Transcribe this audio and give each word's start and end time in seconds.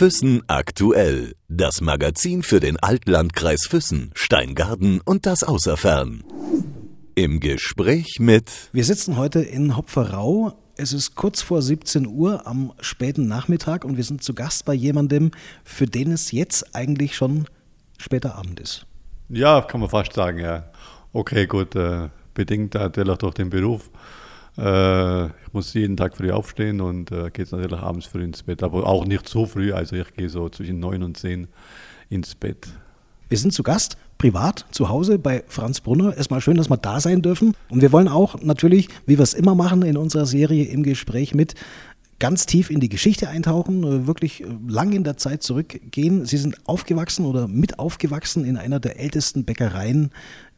Füssen 0.00 0.40
aktuell. 0.46 1.34
Das 1.48 1.82
Magazin 1.82 2.42
für 2.42 2.58
den 2.58 2.78
Altlandkreis 2.78 3.66
Füssen, 3.66 4.12
Steingarten 4.14 5.02
und 5.04 5.26
das 5.26 5.42
Außerfern. 5.42 6.24
Im 7.14 7.38
Gespräch 7.38 8.16
mit. 8.18 8.50
Wir 8.72 8.84
sitzen 8.84 9.18
heute 9.18 9.40
in 9.40 9.76
Hopferau. 9.76 10.54
Es 10.78 10.94
ist 10.94 11.16
kurz 11.16 11.42
vor 11.42 11.60
17 11.60 12.06
Uhr 12.06 12.46
am 12.46 12.72
späten 12.80 13.28
Nachmittag 13.28 13.84
und 13.84 13.98
wir 13.98 14.04
sind 14.04 14.22
zu 14.24 14.32
Gast 14.32 14.64
bei 14.64 14.72
jemandem, 14.72 15.32
für 15.64 15.84
den 15.84 16.12
es 16.12 16.32
jetzt 16.32 16.74
eigentlich 16.74 17.14
schon 17.14 17.44
später 17.98 18.36
Abend 18.36 18.58
ist. 18.58 18.86
Ja, 19.28 19.60
kann 19.60 19.80
man 19.80 19.90
fast 19.90 20.14
sagen, 20.14 20.38
ja. 20.38 20.64
Okay, 21.12 21.46
gut, 21.46 21.74
äh, 21.74 22.08
bedingt 22.32 22.72
natürlich 22.72 23.18
durch 23.18 23.34
den 23.34 23.50
Beruf. 23.50 23.90
Äh, 24.58 25.26
ich 25.26 25.52
muss 25.52 25.72
jeden 25.74 25.96
Tag 25.96 26.16
früh 26.16 26.30
aufstehen 26.30 26.80
und 26.80 27.10
äh, 27.12 27.30
geht 27.30 27.50
natürlich 27.52 27.78
abends 27.78 28.06
früh 28.06 28.22
ins 28.22 28.42
Bett, 28.42 28.62
aber 28.62 28.86
auch 28.86 29.04
nicht 29.04 29.28
so 29.28 29.46
früh, 29.46 29.72
also 29.72 29.96
ich 29.96 30.12
gehe 30.14 30.28
so 30.28 30.48
zwischen 30.48 30.80
9 30.80 31.02
und 31.02 31.16
10 31.16 31.48
ins 32.08 32.34
Bett. 32.34 32.68
Wir 33.28 33.38
sind 33.38 33.52
zu 33.52 33.62
Gast, 33.62 33.96
privat, 34.18 34.66
zu 34.72 34.88
Hause 34.88 35.18
bei 35.18 35.44
Franz 35.46 35.80
Brunner. 35.80 36.16
Erstmal 36.16 36.40
schön, 36.40 36.56
dass 36.56 36.68
wir 36.68 36.76
da 36.76 37.00
sein 37.00 37.22
dürfen. 37.22 37.54
Und 37.68 37.80
wir 37.80 37.92
wollen 37.92 38.08
auch 38.08 38.40
natürlich, 38.42 38.88
wie 39.06 39.18
wir 39.18 39.22
es 39.22 39.34
immer 39.34 39.54
machen 39.54 39.82
in 39.82 39.96
unserer 39.96 40.26
Serie 40.26 40.64
im 40.64 40.82
Gespräch 40.82 41.32
mit, 41.32 41.54
ganz 42.20 42.46
tief 42.46 42.70
in 42.70 42.78
die 42.78 42.88
Geschichte 42.88 43.28
eintauchen, 43.28 43.82
äh, 43.82 44.06
wirklich 44.06 44.42
äh, 44.42 44.46
lang 44.68 44.92
in 44.92 45.02
der 45.02 45.16
Zeit 45.16 45.42
zurückgehen. 45.42 46.26
Sie 46.26 46.36
sind 46.36 46.56
aufgewachsen 46.68 47.24
oder 47.26 47.48
mit 47.48 47.80
aufgewachsen 47.80 48.44
in 48.44 48.56
einer 48.56 48.78
der 48.78 49.00
ältesten 49.00 49.44
Bäckereien 49.44 50.10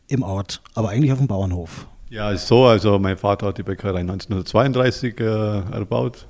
im 0.08 0.22
Ort, 0.22 0.60
aber 0.74 0.90
eigentlich 0.90 1.12
auf 1.12 1.18
dem 1.18 1.28
Bauernhof. 1.28 1.86
Ja, 2.12 2.30
ist 2.30 2.46
so. 2.46 2.66
Also 2.66 2.98
mein 2.98 3.16
Vater 3.16 3.46
hat 3.46 3.56
die 3.56 3.62
Bäckerei 3.62 4.00
1932 4.00 5.18
äh, 5.18 5.24
erbaut. 5.24 6.26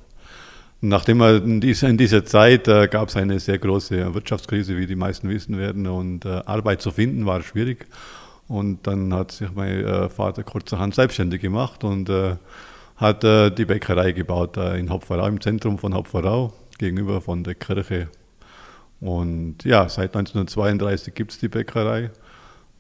Nachdem 0.81 1.21
er 1.21 1.43
in 1.43 1.61
dieser, 1.61 1.89
in 1.89 1.99
dieser 1.99 2.25
Zeit 2.25 2.69
äh, 2.69 2.87
gab 2.87 3.09
es 3.09 3.17
eine 3.17 3.41
sehr 3.41 3.59
große 3.59 4.15
Wirtschaftskrise, 4.15 4.77
wie 4.77 4.87
die 4.87 4.95
meisten 4.95 5.29
wissen 5.29 5.59
werden, 5.59 5.89
und 5.89 6.25
äh, 6.25 6.41
Arbeit 6.47 6.83
zu 6.83 6.93
finden 6.93 7.27
war 7.27 7.43
schwierig. 7.43 7.87
Und 8.47 8.87
dann 8.87 9.13
hat 9.13 9.33
sich 9.33 9.49
mein 9.57 9.85
äh, 9.85 10.09
Vater 10.09 10.45
kurzerhand 10.45 10.95
selbstständig 10.95 11.43
gemacht 11.43 11.83
und 11.83 12.09
äh, 12.09 12.37
hat 12.95 13.25
äh, 13.25 13.51
die 13.51 13.65
Bäckerei 13.65 14.13
gebaut 14.13 14.59
in 14.59 14.89
Hopferau, 14.89 15.27
im 15.27 15.41
Zentrum 15.41 15.79
von 15.79 15.95
Hopferau, 15.95 16.53
gegenüber 16.79 17.21
von 17.21 17.43
der 17.43 17.57
Kirche. 17.57 18.07
Und 19.01 19.65
ja, 19.65 19.89
seit 19.89 20.15
1932 20.15 21.13
gibt 21.13 21.33
es 21.33 21.39
die 21.39 21.49
Bäckerei. 21.49 22.13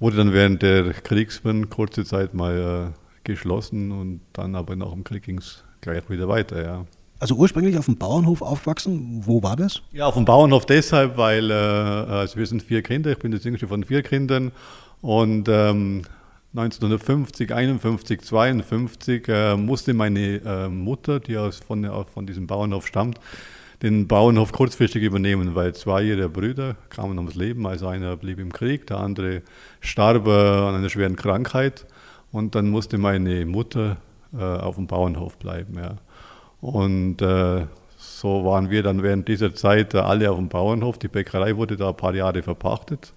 Wurde 0.02 0.16
dann 0.16 0.32
während 0.32 0.62
der 0.62 0.94
Kriegswende 0.94 1.68
kurze 1.68 2.04
Zeit 2.04 2.34
mal 2.34 2.92
äh, 2.92 2.98
geschlossen 3.22 3.92
und 3.92 4.20
dann 4.32 4.56
aber 4.56 4.74
nach 4.74 4.90
dem 4.90 5.04
Krieg 5.04 5.22
ging 5.22 5.38
es 5.38 5.62
gleich 5.80 6.10
wieder 6.10 6.26
weiter, 6.26 6.60
ja. 6.60 6.86
Also 7.20 7.36
ursprünglich 7.36 7.78
auf 7.78 7.84
dem 7.84 7.98
Bauernhof 7.98 8.42
aufgewachsen. 8.42 9.22
Wo 9.24 9.44
war 9.44 9.54
das? 9.54 9.80
Ja, 9.92 10.06
auf 10.06 10.14
dem 10.14 10.24
Bauernhof 10.24 10.66
deshalb, 10.66 11.16
weil 11.16 11.52
äh, 11.52 11.54
also 11.54 12.36
wir 12.36 12.46
sind 12.46 12.64
vier 12.64 12.82
Kinder, 12.82 13.12
ich 13.12 13.18
bin 13.20 13.30
das 13.30 13.44
jüngste 13.44 13.68
von 13.68 13.84
vier 13.84 14.02
Kindern 14.02 14.50
und 15.02 15.48
ähm, 15.48 16.02
1950, 16.56 17.54
51, 17.54 18.22
52 18.22 19.28
äh, 19.28 19.56
musste 19.56 19.94
meine 19.94 20.40
äh, 20.44 20.68
Mutter, 20.68 21.20
die 21.20 21.36
aus, 21.36 21.58
von, 21.58 21.88
von 22.12 22.26
diesem 22.26 22.48
Bauernhof 22.48 22.88
stammt, 22.88 23.20
den 23.82 24.06
Bauernhof 24.06 24.52
kurzfristig 24.52 25.02
übernehmen, 25.02 25.54
weil 25.54 25.74
zwei 25.74 26.04
ihrer 26.04 26.28
Brüder 26.28 26.76
kamen 26.88 27.18
ums 27.18 27.34
Leben. 27.34 27.66
Also 27.66 27.88
einer 27.88 28.16
blieb 28.16 28.38
im 28.38 28.52
Krieg, 28.52 28.86
der 28.86 28.98
andere 28.98 29.42
starb 29.80 30.28
an 30.28 30.76
einer 30.76 30.88
schweren 30.88 31.16
Krankheit. 31.16 31.86
Und 32.30 32.54
dann 32.54 32.70
musste 32.70 32.96
meine 32.96 33.44
Mutter 33.44 33.96
äh, 34.32 34.42
auf 34.42 34.76
dem 34.76 34.86
Bauernhof 34.86 35.36
bleiben. 35.36 35.74
Ja. 35.76 35.96
Und 36.60 37.20
äh, 37.20 37.66
so 37.98 38.44
waren 38.44 38.70
wir 38.70 38.82
dann 38.82 39.02
während 39.02 39.28
dieser 39.28 39.54
Zeit 39.54 39.94
äh, 39.94 39.98
alle 39.98 40.30
auf 40.30 40.38
dem 40.38 40.48
Bauernhof. 40.48 40.98
Die 40.98 41.08
Bäckerei 41.08 41.56
wurde 41.56 41.76
da 41.76 41.88
ein 41.88 41.96
paar 41.96 42.14
Jahre 42.14 42.42
verpachtet. 42.42 43.12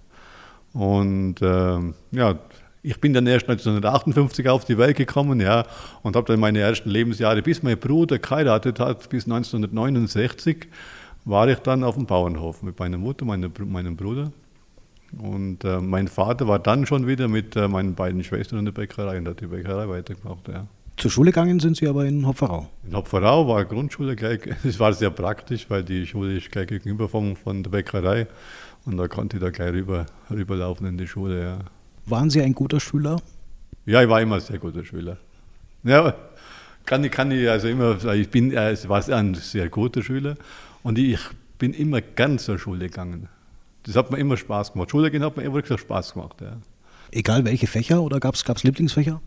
Und 0.72 1.36
ähm, 1.40 1.94
ja, 2.10 2.38
ich 2.86 3.00
bin 3.00 3.12
dann 3.12 3.26
erst 3.26 3.48
1958 3.48 4.48
auf 4.48 4.64
die 4.64 4.78
Welt 4.78 4.96
gekommen, 4.96 5.40
ja, 5.40 5.64
und 6.02 6.14
habe 6.14 6.26
dann 6.28 6.38
meine 6.38 6.60
ersten 6.60 6.88
Lebensjahre, 6.88 7.42
bis 7.42 7.60
mein 7.64 7.76
Bruder 7.78 8.20
geheiratet 8.20 8.78
hat, 8.78 9.08
bis 9.08 9.24
1969, 9.24 10.68
war 11.24 11.48
ich 11.48 11.58
dann 11.58 11.82
auf 11.82 11.96
dem 11.96 12.06
Bauernhof 12.06 12.62
mit 12.62 12.78
meiner 12.78 12.96
Mutter, 12.96 13.24
meine, 13.24 13.50
meinem 13.64 13.96
Bruder. 13.96 14.30
Und 15.18 15.64
äh, 15.64 15.80
mein 15.80 16.06
Vater 16.06 16.46
war 16.46 16.60
dann 16.60 16.86
schon 16.86 17.08
wieder 17.08 17.26
mit 17.26 17.56
äh, 17.56 17.66
meinen 17.66 17.96
beiden 17.96 18.22
Schwestern 18.22 18.60
in 18.60 18.66
der 18.66 18.72
Bäckerei 18.72 19.18
und 19.18 19.26
hat 19.26 19.40
die 19.40 19.46
Bäckerei 19.46 19.88
weitergemacht, 19.88 20.46
ja. 20.46 20.66
Zur 20.96 21.10
Schule 21.10 21.30
gegangen 21.30 21.58
sind 21.58 21.76
Sie 21.76 21.88
aber 21.88 22.06
in 22.06 22.26
Hopferau? 22.26 22.68
In 22.86 22.96
Hopferau 22.96 23.48
war 23.48 23.64
Grundschule 23.64 24.14
gleich, 24.14 24.40
es 24.64 24.78
war 24.78 24.92
sehr 24.92 25.10
praktisch, 25.10 25.68
weil 25.68 25.82
die 25.82 26.06
Schule 26.06 26.36
ist 26.36 26.52
gleich 26.52 26.68
gegenüber 26.68 27.08
von, 27.08 27.34
von 27.34 27.64
der 27.64 27.70
Bäckerei 27.70 28.28
und 28.84 28.96
da 28.96 29.08
konnte 29.08 29.38
ich 29.38 29.42
da 29.42 29.50
gleich 29.50 29.72
rüber, 29.72 30.06
rüberlaufen 30.30 30.86
in 30.86 30.96
die 30.98 31.08
Schule, 31.08 31.42
ja. 31.42 31.58
Waren 32.06 32.30
Sie 32.30 32.40
ein 32.40 32.54
guter 32.54 32.78
Schüler? 32.78 33.20
Ja, 33.84 34.02
ich 34.02 34.08
war 34.08 34.20
immer 34.20 34.36
ein 34.36 34.40
sehr 34.40 34.58
guter 34.58 34.84
Schüler. 34.84 35.16
Ja, 35.82 36.14
kann 36.84 37.02
ich, 37.02 37.10
kann 37.10 37.32
ich 37.32 37.48
also 37.48 37.66
immer 37.66 38.02
ich 38.14 38.30
bin, 38.30 38.52
äh, 38.52 38.76
war 38.88 39.08
ein 39.08 39.34
sehr 39.34 39.68
guter 39.68 40.02
Schüler 40.02 40.36
und 40.84 40.98
ich 40.98 41.18
bin 41.58 41.74
immer 41.74 42.00
ganz 42.00 42.44
zur 42.44 42.58
Schule 42.58 42.86
gegangen. 42.86 43.28
Das 43.82 43.96
hat 43.96 44.10
mir 44.10 44.18
immer 44.18 44.36
Spaß 44.36 44.72
gemacht. 44.72 44.90
Schule 44.90 45.10
gehen 45.10 45.24
hat 45.24 45.36
mir 45.36 45.42
immer 45.42 45.56
wirklich 45.56 45.80
Spaß 45.80 46.14
gemacht. 46.14 46.40
Ja. 46.40 46.58
Egal 47.10 47.44
welche 47.44 47.66
Fächer 47.66 48.00
oder 48.02 48.20
gab 48.20 48.34
es 48.34 48.62
Lieblingsfächer? 48.62 49.20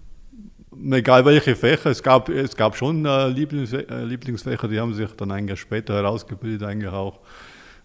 Egal 0.91 1.25
welche 1.25 1.56
Fächer, 1.56 1.89
es 1.89 2.01
gab, 2.01 2.29
es 2.29 2.56
gab 2.56 2.78
schon 2.78 3.06
äh, 3.06 3.28
äh, 3.28 4.03
Lieblingsfächer, 4.06 4.68
die 4.69 4.79
haben 4.79 4.94
sich 4.94 5.09
dann 5.18 5.31
eigentlich 5.31 5.59
später 5.59 5.95
herausgebildet, 5.95 6.63
eigentlich 6.63 6.91
auch 6.91 7.19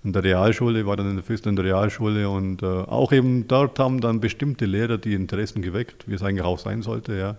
in 0.04 0.12
der 0.12 0.22
Realschule, 0.22 0.86
war 0.86 0.96
dann 0.96 1.10
in 1.10 1.22
der 1.22 1.54
der 1.54 1.64
Realschule 1.64 2.28
und 2.28 2.62
äh, 2.62 2.66
auch 2.66 3.10
eben 3.10 3.48
dort 3.48 3.78
haben 3.78 4.00
dann 4.00 4.20
bestimmte 4.20 4.66
Lehrer 4.66 4.98
die 4.98 5.14
Interessen 5.14 5.62
geweckt, 5.62 6.06
wie 6.06 6.14
es 6.14 6.22
eigentlich 6.22 6.44
auch 6.44 6.58
sein 6.58 6.82
sollte, 6.82 7.16
ja. 7.16 7.36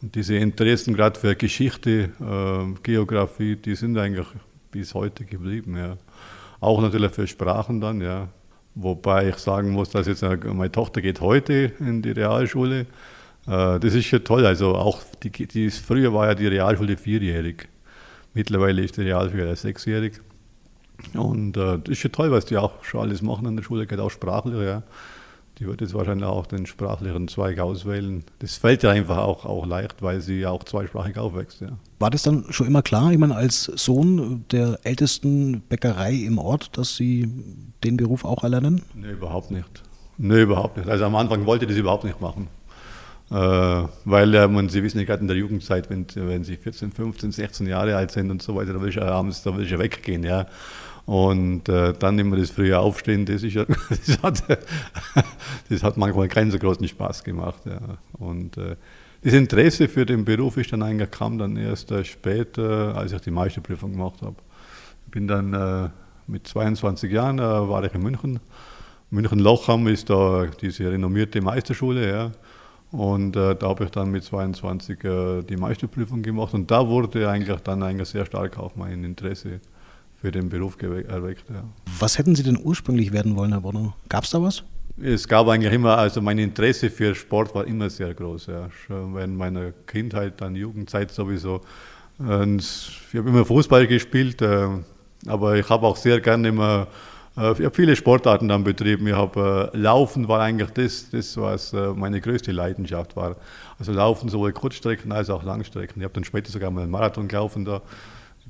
Und 0.00 0.14
diese 0.14 0.36
Interessen 0.36 0.94
gerade 0.94 1.18
für 1.18 1.34
Geschichte, 1.34 2.10
äh, 2.20 2.80
Geografie, 2.82 3.56
die 3.56 3.74
sind 3.74 3.98
eigentlich 3.98 4.26
bis 4.70 4.94
heute 4.94 5.24
geblieben, 5.24 5.76
ja. 5.76 5.96
Auch 6.60 6.80
natürlich 6.80 7.10
für 7.10 7.26
Sprachen 7.26 7.80
dann, 7.80 8.00
ja. 8.00 8.28
Wobei 8.76 9.30
ich 9.30 9.36
sagen 9.36 9.70
muss, 9.70 9.90
dass 9.90 10.06
jetzt 10.06 10.22
äh, 10.22 10.36
meine 10.36 10.70
Tochter 10.70 11.00
geht 11.00 11.20
heute 11.20 11.72
in 11.80 12.02
die 12.02 12.12
Realschule. 12.12 12.86
Äh, 13.48 13.80
das 13.80 13.94
ist 13.94 14.04
schon 14.04 14.22
toll. 14.22 14.46
Also 14.46 14.76
auch 14.76 15.00
die, 15.22 15.30
die, 15.30 15.70
früher 15.70 16.12
war 16.14 16.28
ja 16.28 16.34
die 16.36 16.46
Realschule 16.46 16.96
vierjährig. 16.96 17.68
Mittlerweile 18.32 18.82
ist 18.82 18.96
die 18.96 19.02
Realschule 19.02 19.56
sechsjährig. 19.56 20.20
Und 21.14 21.56
äh, 21.56 21.78
das 21.78 21.88
ist 21.88 21.98
schon 21.98 22.12
toll, 22.12 22.30
was 22.30 22.46
die 22.46 22.56
auch 22.56 22.82
schon 22.82 23.00
alles 23.00 23.22
machen 23.22 23.46
an 23.46 23.56
der 23.56 23.62
Schule, 23.62 23.86
geht 23.86 24.00
auch 24.00 24.10
sprachlich, 24.10 24.60
ja. 24.62 24.82
Die 25.58 25.66
wird 25.66 25.80
jetzt 25.80 25.94
wahrscheinlich 25.94 26.26
auch 26.26 26.46
den 26.46 26.66
sprachlichen 26.66 27.28
Zweig 27.28 27.58
auswählen. 27.58 28.24
Das 28.40 28.56
fällt 28.56 28.82
ja 28.82 28.90
einfach 28.90 29.16
auch, 29.16 29.46
auch 29.46 29.64
leicht, 29.64 30.02
weil 30.02 30.20
sie 30.20 30.40
ja 30.40 30.50
auch 30.50 30.64
zweisprachig 30.64 31.16
aufwächst. 31.16 31.62
Ja. 31.62 31.68
War 31.98 32.10
das 32.10 32.22
dann 32.22 32.44
schon 32.50 32.66
immer 32.66 32.82
klar, 32.82 33.10
ich 33.10 33.18
meine, 33.18 33.34
als 33.34 33.64
Sohn 33.64 34.44
der 34.50 34.78
ältesten 34.82 35.62
Bäckerei 35.62 36.12
im 36.12 36.36
Ort, 36.36 36.76
dass 36.76 36.96
Sie 36.96 37.26
den 37.84 37.96
Beruf 37.96 38.26
auch 38.26 38.42
erlernen? 38.42 38.82
Nee, 38.94 39.12
überhaupt 39.12 39.50
nicht. 39.50 39.82
Nee, 40.18 40.42
überhaupt 40.42 40.76
nicht. 40.76 40.90
Also 40.90 41.06
am 41.06 41.16
Anfang 41.16 41.46
wollte 41.46 41.64
ich 41.64 41.70
das 41.70 41.78
überhaupt 41.78 42.04
nicht 42.04 42.20
machen. 42.20 42.48
Äh, 43.30 43.34
weil 44.04 44.48
man, 44.48 44.68
Sie 44.68 44.82
wissen 44.82 44.98
ja 44.98 45.04
gerade 45.04 45.22
in 45.22 45.28
der 45.28 45.36
Jugendzeit, 45.36 45.90
wenn, 45.90 46.06
wenn 46.14 46.44
Sie 46.44 46.56
14, 46.56 46.92
15, 46.92 47.32
16 47.32 47.66
Jahre 47.66 47.96
alt 47.96 48.12
sind 48.12 48.30
und 48.30 48.42
so 48.42 48.54
weiter, 48.54 48.72
da 48.72 48.80
will 48.80 48.90
ich 48.90 49.02
abends, 49.02 49.42
da 49.42 49.56
will 49.56 49.64
ich 49.64 49.78
weggehen, 49.78 50.22
ja. 50.22 50.46
Und 51.06 51.68
äh, 51.68 51.92
dann 51.92 52.18
immer 52.18 52.36
das 52.36 52.50
frühe 52.50 52.78
Aufstehen, 52.78 53.26
das, 53.26 53.42
ja, 53.42 53.64
das, 53.88 54.22
hat, 54.22 54.42
das 55.68 55.82
hat 55.82 55.96
manchmal 55.96 56.28
keinen 56.28 56.50
so 56.50 56.58
großen 56.58 56.86
Spaß 56.86 57.22
gemacht. 57.22 57.62
Ja. 57.64 57.98
Und 58.14 58.56
äh, 58.56 58.76
das 59.22 59.34
Interesse 59.34 59.88
für 59.88 60.04
den 60.04 60.24
Beruf 60.24 60.56
ist 60.56 60.72
dann 60.72 60.82
eigentlich 60.82 61.10
kam 61.10 61.38
dann 61.38 61.56
erst 61.56 61.90
äh, 61.90 62.04
später, 62.04 62.96
als 62.96 63.12
ich 63.12 63.20
die 63.20 63.30
Meisterprüfung 63.30 63.92
gemacht 63.92 64.20
habe. 64.22 64.36
Ich 65.06 65.12
bin 65.12 65.28
dann 65.28 65.54
äh, 65.54 65.88
mit 66.26 66.46
22 66.46 67.10
Jahren, 67.10 67.38
äh, 67.38 67.42
war 67.42 67.84
ich 67.84 67.94
in 67.94 68.02
München. 68.02 68.40
München-Lochham 69.10 69.86
ist 69.86 70.10
da 70.10 70.46
diese 70.60 70.90
renommierte 70.90 71.40
Meisterschule, 71.40 72.08
ja. 72.08 72.32
Und 72.96 73.36
äh, 73.36 73.54
da 73.54 73.68
habe 73.68 73.84
ich 73.84 73.90
dann 73.90 74.10
mit 74.10 74.24
22 74.24 75.04
äh, 75.04 75.42
die 75.42 75.56
Meisterprüfung 75.56 76.22
gemacht 76.22 76.54
und 76.54 76.70
da 76.70 76.88
wurde 76.88 77.28
eigentlich 77.28 77.60
dann 77.60 77.82
eigentlich 77.82 78.08
sehr 78.08 78.24
stark 78.24 78.58
auch 78.58 78.74
mein 78.74 79.04
Interesse 79.04 79.60
für 80.14 80.30
den 80.30 80.48
Beruf 80.48 80.80
erweckt. 80.80 81.44
Ja. 81.50 81.64
Was 81.98 82.16
hätten 82.16 82.34
Sie 82.34 82.42
denn 82.42 82.58
ursprünglich 82.62 83.12
werden 83.12 83.36
wollen, 83.36 83.52
Herr 83.52 83.60
Bonner? 83.60 83.94
Gab 84.08 84.24
es 84.24 84.30
da 84.30 84.40
was? 84.40 84.64
Es 85.02 85.28
gab 85.28 85.46
eigentlich 85.46 85.74
immer, 85.74 85.98
also 85.98 86.22
mein 86.22 86.38
Interesse 86.38 86.88
für 86.88 87.14
Sport 87.14 87.54
war 87.54 87.66
immer 87.66 87.90
sehr 87.90 88.14
groß. 88.14 88.46
Ja. 88.46 88.70
Schon 88.70 89.14
während 89.14 89.36
meiner 89.36 89.72
Kindheit, 89.86 90.40
dann 90.40 90.56
Jugendzeit 90.56 91.10
sowieso. 91.10 91.60
Und 92.18 92.62
ich 92.62 93.18
habe 93.18 93.28
immer 93.28 93.44
Fußball 93.44 93.86
gespielt, 93.86 94.40
äh, 94.40 94.68
aber 95.26 95.56
ich 95.56 95.68
habe 95.68 95.86
auch 95.86 95.98
sehr 95.98 96.18
gerne 96.20 96.48
immer 96.48 96.86
ich 97.36 97.42
habe 97.42 97.74
viele 97.74 97.96
Sportarten 97.96 98.48
dann 98.48 98.64
betrieben. 98.64 99.06
Ich 99.06 99.14
habe 99.14 99.70
äh, 99.72 99.76
Laufen 99.76 100.26
war 100.28 100.40
eigentlich 100.40 100.70
das, 100.70 101.10
das 101.10 101.36
was 101.36 101.72
äh, 101.72 101.88
meine 101.94 102.20
größte 102.20 102.52
Leidenschaft 102.52 103.14
war. 103.16 103.36
Also 103.78 103.92
Laufen 103.92 104.28
sowohl 104.28 104.52
Kurzstrecken 104.52 105.12
als 105.12 105.28
auch 105.28 105.42
Langstrecken. 105.42 106.00
Ich 106.00 106.04
habe 106.04 106.14
dann 106.14 106.24
später 106.24 106.50
sogar 106.50 106.70
mal 106.70 106.82
einen 106.82 106.90
Marathon 106.90 107.28
gelaufen 107.28 107.64
da 107.64 107.82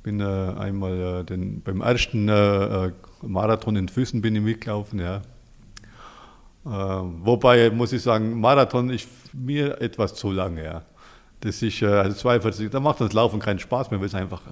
bin 0.07 0.21
äh, 0.21 0.25
einmal 0.25 1.01
äh, 1.01 1.25
den, 1.25 1.63
beim 1.63 1.81
ersten 1.81 2.29
äh, 2.29 2.87
äh, 2.87 2.93
Marathon 3.23 3.75
in 3.75 3.89
Füssen 3.89 4.23
bin 4.23 4.37
ich 4.37 4.43
mitgelaufen, 4.43 5.01
ja. 5.01 5.23
wobei 6.63 7.71
muss 7.71 7.93
ich 7.93 8.03
sagen, 8.03 8.39
Marathon 8.39 8.91
ist 8.91 9.09
mir 9.33 9.81
etwas 9.81 10.15
zu 10.15 10.31
lange, 10.31 10.65
ja. 10.65 10.83
Das 11.41 11.61
ist 11.61 11.83
also 11.83 12.17
42, 12.17 12.71
da 12.71 12.79
macht 12.79 13.01
das 13.01 13.13
Laufen 13.15 13.41
keinen 13.41 13.59
Spaß 13.59 13.91
mehr, 13.91 13.99
weil 13.99 14.07
es 14.07 14.15
einfach, 14.15 14.43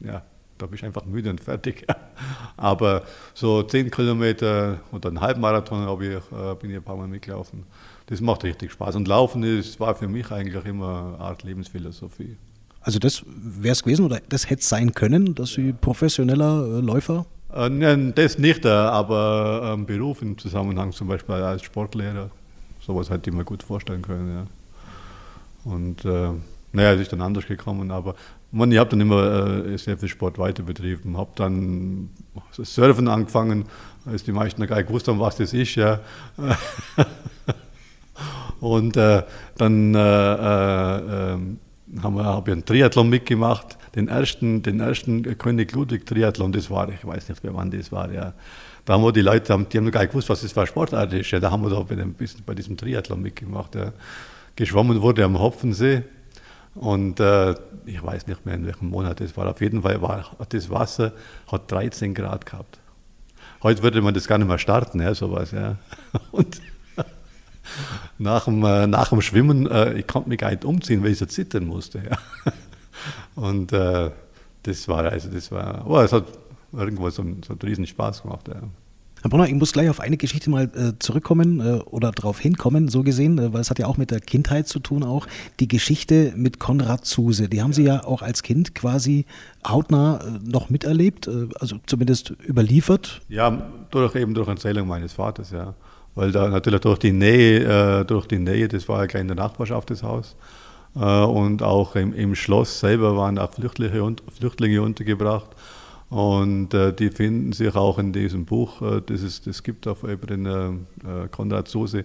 ja, 0.00 0.22
da 0.58 0.66
bin 0.66 0.76
ich 0.76 0.84
einfach 0.84 1.04
müde 1.04 1.30
und 1.30 1.40
fertig. 1.40 1.86
Aber 2.56 3.04
so 3.34 3.62
10 3.62 3.90
Kilometer 3.90 4.80
oder 4.92 5.08
einen 5.08 5.20
Halbmarathon 5.20 5.86
ich, 6.02 6.08
äh, 6.08 6.54
bin 6.60 6.70
ich 6.70 6.76
ein 6.76 6.82
paar 6.82 6.96
Mal 6.96 7.08
mitgelaufen. 7.08 7.64
Das 8.06 8.20
macht 8.20 8.44
richtig 8.44 8.72
Spaß. 8.72 8.96
Und 8.96 9.06
Laufen 9.06 9.42
ist, 9.42 9.78
war 9.80 9.94
für 9.94 10.08
mich 10.08 10.30
eigentlich 10.30 10.64
immer 10.64 11.14
eine 11.14 11.24
Art 11.24 11.42
Lebensphilosophie. 11.42 12.36
Also 12.80 12.98
das 12.98 13.22
wäre 13.26 13.72
es 13.72 13.82
gewesen 13.82 14.04
oder 14.04 14.20
das 14.28 14.48
hätte 14.48 14.62
es 14.62 14.68
sein 14.68 14.94
können, 14.94 15.34
dass 15.34 15.52
Sie 15.52 15.72
professioneller 15.72 16.78
äh, 16.78 16.80
Läufer? 16.80 17.26
Äh, 17.52 17.68
nein, 17.68 18.12
das 18.14 18.38
nicht, 18.38 18.64
aber 18.64 19.74
ähm, 19.74 19.86
Beruf 19.86 20.22
im 20.22 20.38
Zusammenhang 20.38 20.92
zum 20.92 21.08
Beispiel 21.08 21.34
als 21.34 21.62
Sportlehrer, 21.62 22.30
sowas 22.80 23.10
hätte 23.10 23.30
ich 23.30 23.36
mir 23.36 23.44
gut 23.44 23.62
vorstellen 23.62 24.02
können. 24.02 24.46
Ja. 25.66 25.70
Und 25.70 26.04
äh, 26.04 26.30
naja, 26.72 26.92
es 26.92 27.00
ist 27.00 27.12
dann 27.12 27.22
anders 27.22 27.46
gekommen, 27.46 27.90
aber 27.90 28.14
man, 28.50 28.72
ich 28.72 28.78
habe 28.78 28.90
dann 28.90 29.00
immer 29.00 29.66
äh, 29.66 29.76
sehr 29.78 29.98
viel 29.98 30.08
Sport 30.08 30.38
weiter 30.38 30.62
betrieben, 30.62 31.16
habe 31.16 31.30
dann 31.34 32.10
Surfen 32.52 33.08
angefangen, 33.08 33.66
als 34.06 34.24
die 34.24 34.32
meisten 34.32 34.66
gar 34.66 34.76
nicht 34.76 34.88
gewusst 34.88 35.08
haben, 35.08 35.20
was 35.20 35.36
das 35.36 35.52
ist. 35.52 35.74
Ja. 35.74 36.00
Und 38.60 38.96
äh, 38.96 39.22
dann 39.56 39.94
äh, 39.94 39.98
äh, 39.98 41.32
ähm, 41.32 41.58
habe 42.02 42.24
hab 42.24 42.48
ich 42.48 42.52
einen 42.52 42.64
Triathlon 42.64 43.08
mitgemacht, 43.08 43.78
den 43.94 44.08
ersten, 44.08 44.62
den 44.62 44.80
ersten 44.80 45.22
König 45.38 45.72
Ludwig 45.72 46.06
Triathlon, 46.06 46.52
das 46.52 46.70
war, 46.70 46.88
ich 46.88 47.06
weiß 47.06 47.28
nicht 47.28 47.44
mehr 47.44 47.54
wann 47.54 47.70
das 47.70 47.92
war, 47.92 48.10
ja. 48.12 48.32
Da 48.84 48.94
haben 48.94 49.02
wir 49.02 49.12
die 49.12 49.20
Leute, 49.20 49.44
die 49.70 49.76
haben 49.76 49.84
noch 49.84 49.92
gar 49.92 50.00
nicht 50.00 50.10
gewusst, 50.10 50.30
was 50.30 50.40
das 50.40 50.52
für 50.52 50.60
eine 50.60 50.66
Sportart 50.66 51.12
ist. 51.12 51.30
Ja. 51.30 51.40
Da 51.40 51.50
haben 51.50 51.62
wir 51.62 51.68
da 51.68 51.78
ein 51.78 52.14
bisschen 52.14 52.42
bei 52.46 52.54
diesem 52.54 52.74
Triathlon 52.74 53.20
mitgemacht. 53.20 53.74
Ja. 53.74 53.92
Geschwommen 54.56 55.02
wurde 55.02 55.24
am 55.24 55.38
Hopfensee 55.38 56.04
und 56.74 57.20
äh, 57.20 57.54
ich 57.86 58.02
weiß 58.02 58.26
nicht 58.26 58.44
mehr, 58.46 58.54
in 58.54 58.66
welchem 58.66 58.90
Monat 58.90 59.20
das 59.20 59.36
war. 59.36 59.46
Auf 59.48 59.60
jeden 59.60 59.82
Fall 59.82 60.00
war 60.02 60.36
das 60.48 60.70
Wasser 60.70 61.12
hat 61.50 61.70
13 61.70 62.14
Grad 62.14 62.46
gehabt. 62.46 62.78
Heute 63.62 63.82
würde 63.82 64.00
man 64.02 64.14
das 64.14 64.28
gar 64.28 64.38
nicht 64.38 64.48
mehr 64.48 64.58
starten, 64.58 65.00
ja, 65.00 65.14
sowas. 65.14 65.50
Ja. 65.50 65.76
Und 66.30 66.60
nach 68.18 68.44
dem, 68.44 68.64
äh, 68.64 68.86
nach 68.86 69.08
dem 69.08 69.20
Schwimmen, 69.20 69.66
äh, 69.66 69.94
ich 69.94 70.06
konnte 70.06 70.28
mich 70.28 70.38
gar 70.38 70.50
nicht 70.50 70.64
umziehen, 70.64 71.02
weil 71.02 71.10
ich 71.10 71.18
so 71.18 71.26
zittern 71.26 71.64
musste. 71.64 72.02
Ja. 72.08 72.52
Und 73.34 73.72
äh, 73.72 74.10
das 74.62 74.88
war, 74.88 75.04
also 75.04 75.28
das 75.28 75.50
war, 75.50 75.84
oh, 75.86 75.98
es 76.00 76.12
hat 76.12 76.26
irgendwo 76.72 77.08
so, 77.10 77.22
so 77.22 77.52
einen 77.52 77.60
riesen 77.62 77.86
Spaß 77.86 78.22
gemacht. 78.22 78.48
Ja. 78.48 78.62
Herr 79.22 79.30
Brunner, 79.30 79.48
ich 79.48 79.54
muss 79.54 79.72
gleich 79.72 79.90
auf 79.90 79.98
eine 79.98 80.16
Geschichte 80.16 80.48
mal 80.48 80.70
äh, 80.76 80.92
zurückkommen 81.00 81.58
äh, 81.58 81.80
oder 81.86 82.12
darauf 82.12 82.38
hinkommen, 82.38 82.86
so 82.86 83.02
gesehen, 83.02 83.38
äh, 83.38 83.52
weil 83.52 83.60
es 83.60 83.70
hat 83.70 83.80
ja 83.80 83.86
auch 83.86 83.96
mit 83.96 84.12
der 84.12 84.20
Kindheit 84.20 84.68
zu 84.68 84.78
tun, 84.78 85.02
auch 85.02 85.26
die 85.58 85.66
Geschichte 85.66 86.32
mit 86.36 86.60
Konrad 86.60 87.04
Zuse. 87.04 87.48
Die 87.48 87.60
haben 87.60 87.72
Sie 87.72 87.82
ja 87.82 88.04
auch 88.04 88.22
als 88.22 88.44
Kind 88.44 88.76
quasi 88.76 89.26
hautnah 89.66 90.20
äh, 90.20 90.48
noch 90.48 90.70
miterlebt, 90.70 91.26
äh, 91.26 91.48
also 91.58 91.76
zumindest 91.86 92.32
überliefert. 92.46 93.20
Ja, 93.28 93.70
durch, 93.90 94.14
eben 94.14 94.34
durch 94.34 94.46
Erzählung 94.46 94.86
meines 94.86 95.14
Vaters, 95.14 95.50
ja. 95.50 95.74
Weil 96.14 96.30
da 96.30 96.48
natürlich 96.48 96.80
durch 96.80 96.98
die 97.00 97.12
Nähe, 97.12 98.00
äh, 98.00 98.04
durch 98.04 98.26
die 98.26 98.38
Nähe, 98.38 98.68
das 98.68 98.88
war 98.88 99.00
ja 99.00 99.06
gleich 99.06 99.22
in 99.22 99.28
der 99.28 99.36
Nachbarschaft 99.36 99.90
das 99.90 100.02
Haus. 100.02 100.36
und 100.94 101.62
auch 101.62 101.96
im, 101.96 102.14
im, 102.14 102.34
Schloss 102.34 102.80
selber 102.80 103.16
waren 103.16 103.38
auch 103.38 103.52
Flüchtlinge, 103.52 104.16
Flüchtlinge 104.36 104.82
untergebracht. 104.82 105.50
Und 106.10 106.72
äh, 106.72 106.92
die 106.92 107.10
finden 107.10 107.52
sich 107.52 107.74
auch 107.76 107.98
in 107.98 108.12
diesem 108.12 108.46
Buch, 108.46 108.80
äh, 108.80 109.02
das 109.04 109.22
es 109.22 109.42
das 109.42 109.62
gibt 109.62 109.86
auf 109.86 110.04
eben 110.04 110.46
äh, 110.46 110.68
äh 111.24 111.28
Konrad 111.30 111.68
Sose, 111.68 112.04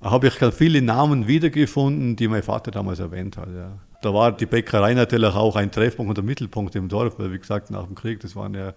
habe 0.00 0.28
ich 0.28 0.34
viele 0.54 0.82
Namen 0.82 1.26
wiedergefunden, 1.26 2.14
die 2.14 2.28
mein 2.28 2.42
Vater 2.42 2.70
damals 2.70 3.00
erwähnt 3.00 3.36
hat. 3.36 3.48
Ja. 3.48 3.72
Da 4.02 4.12
war 4.12 4.32
die 4.32 4.46
Bäckerei 4.46 4.94
natürlich 4.94 5.34
auch 5.34 5.56
ein 5.56 5.70
Treffpunkt 5.70 6.10
und 6.10 6.18
der 6.18 6.24
Mittelpunkt 6.24 6.76
im 6.76 6.88
Dorf, 6.88 7.18
weil 7.18 7.32
wie 7.32 7.38
gesagt, 7.38 7.70
nach 7.70 7.86
dem 7.86 7.94
Krieg, 7.94 8.20
das 8.20 8.36
waren 8.36 8.54
ja 8.54 8.74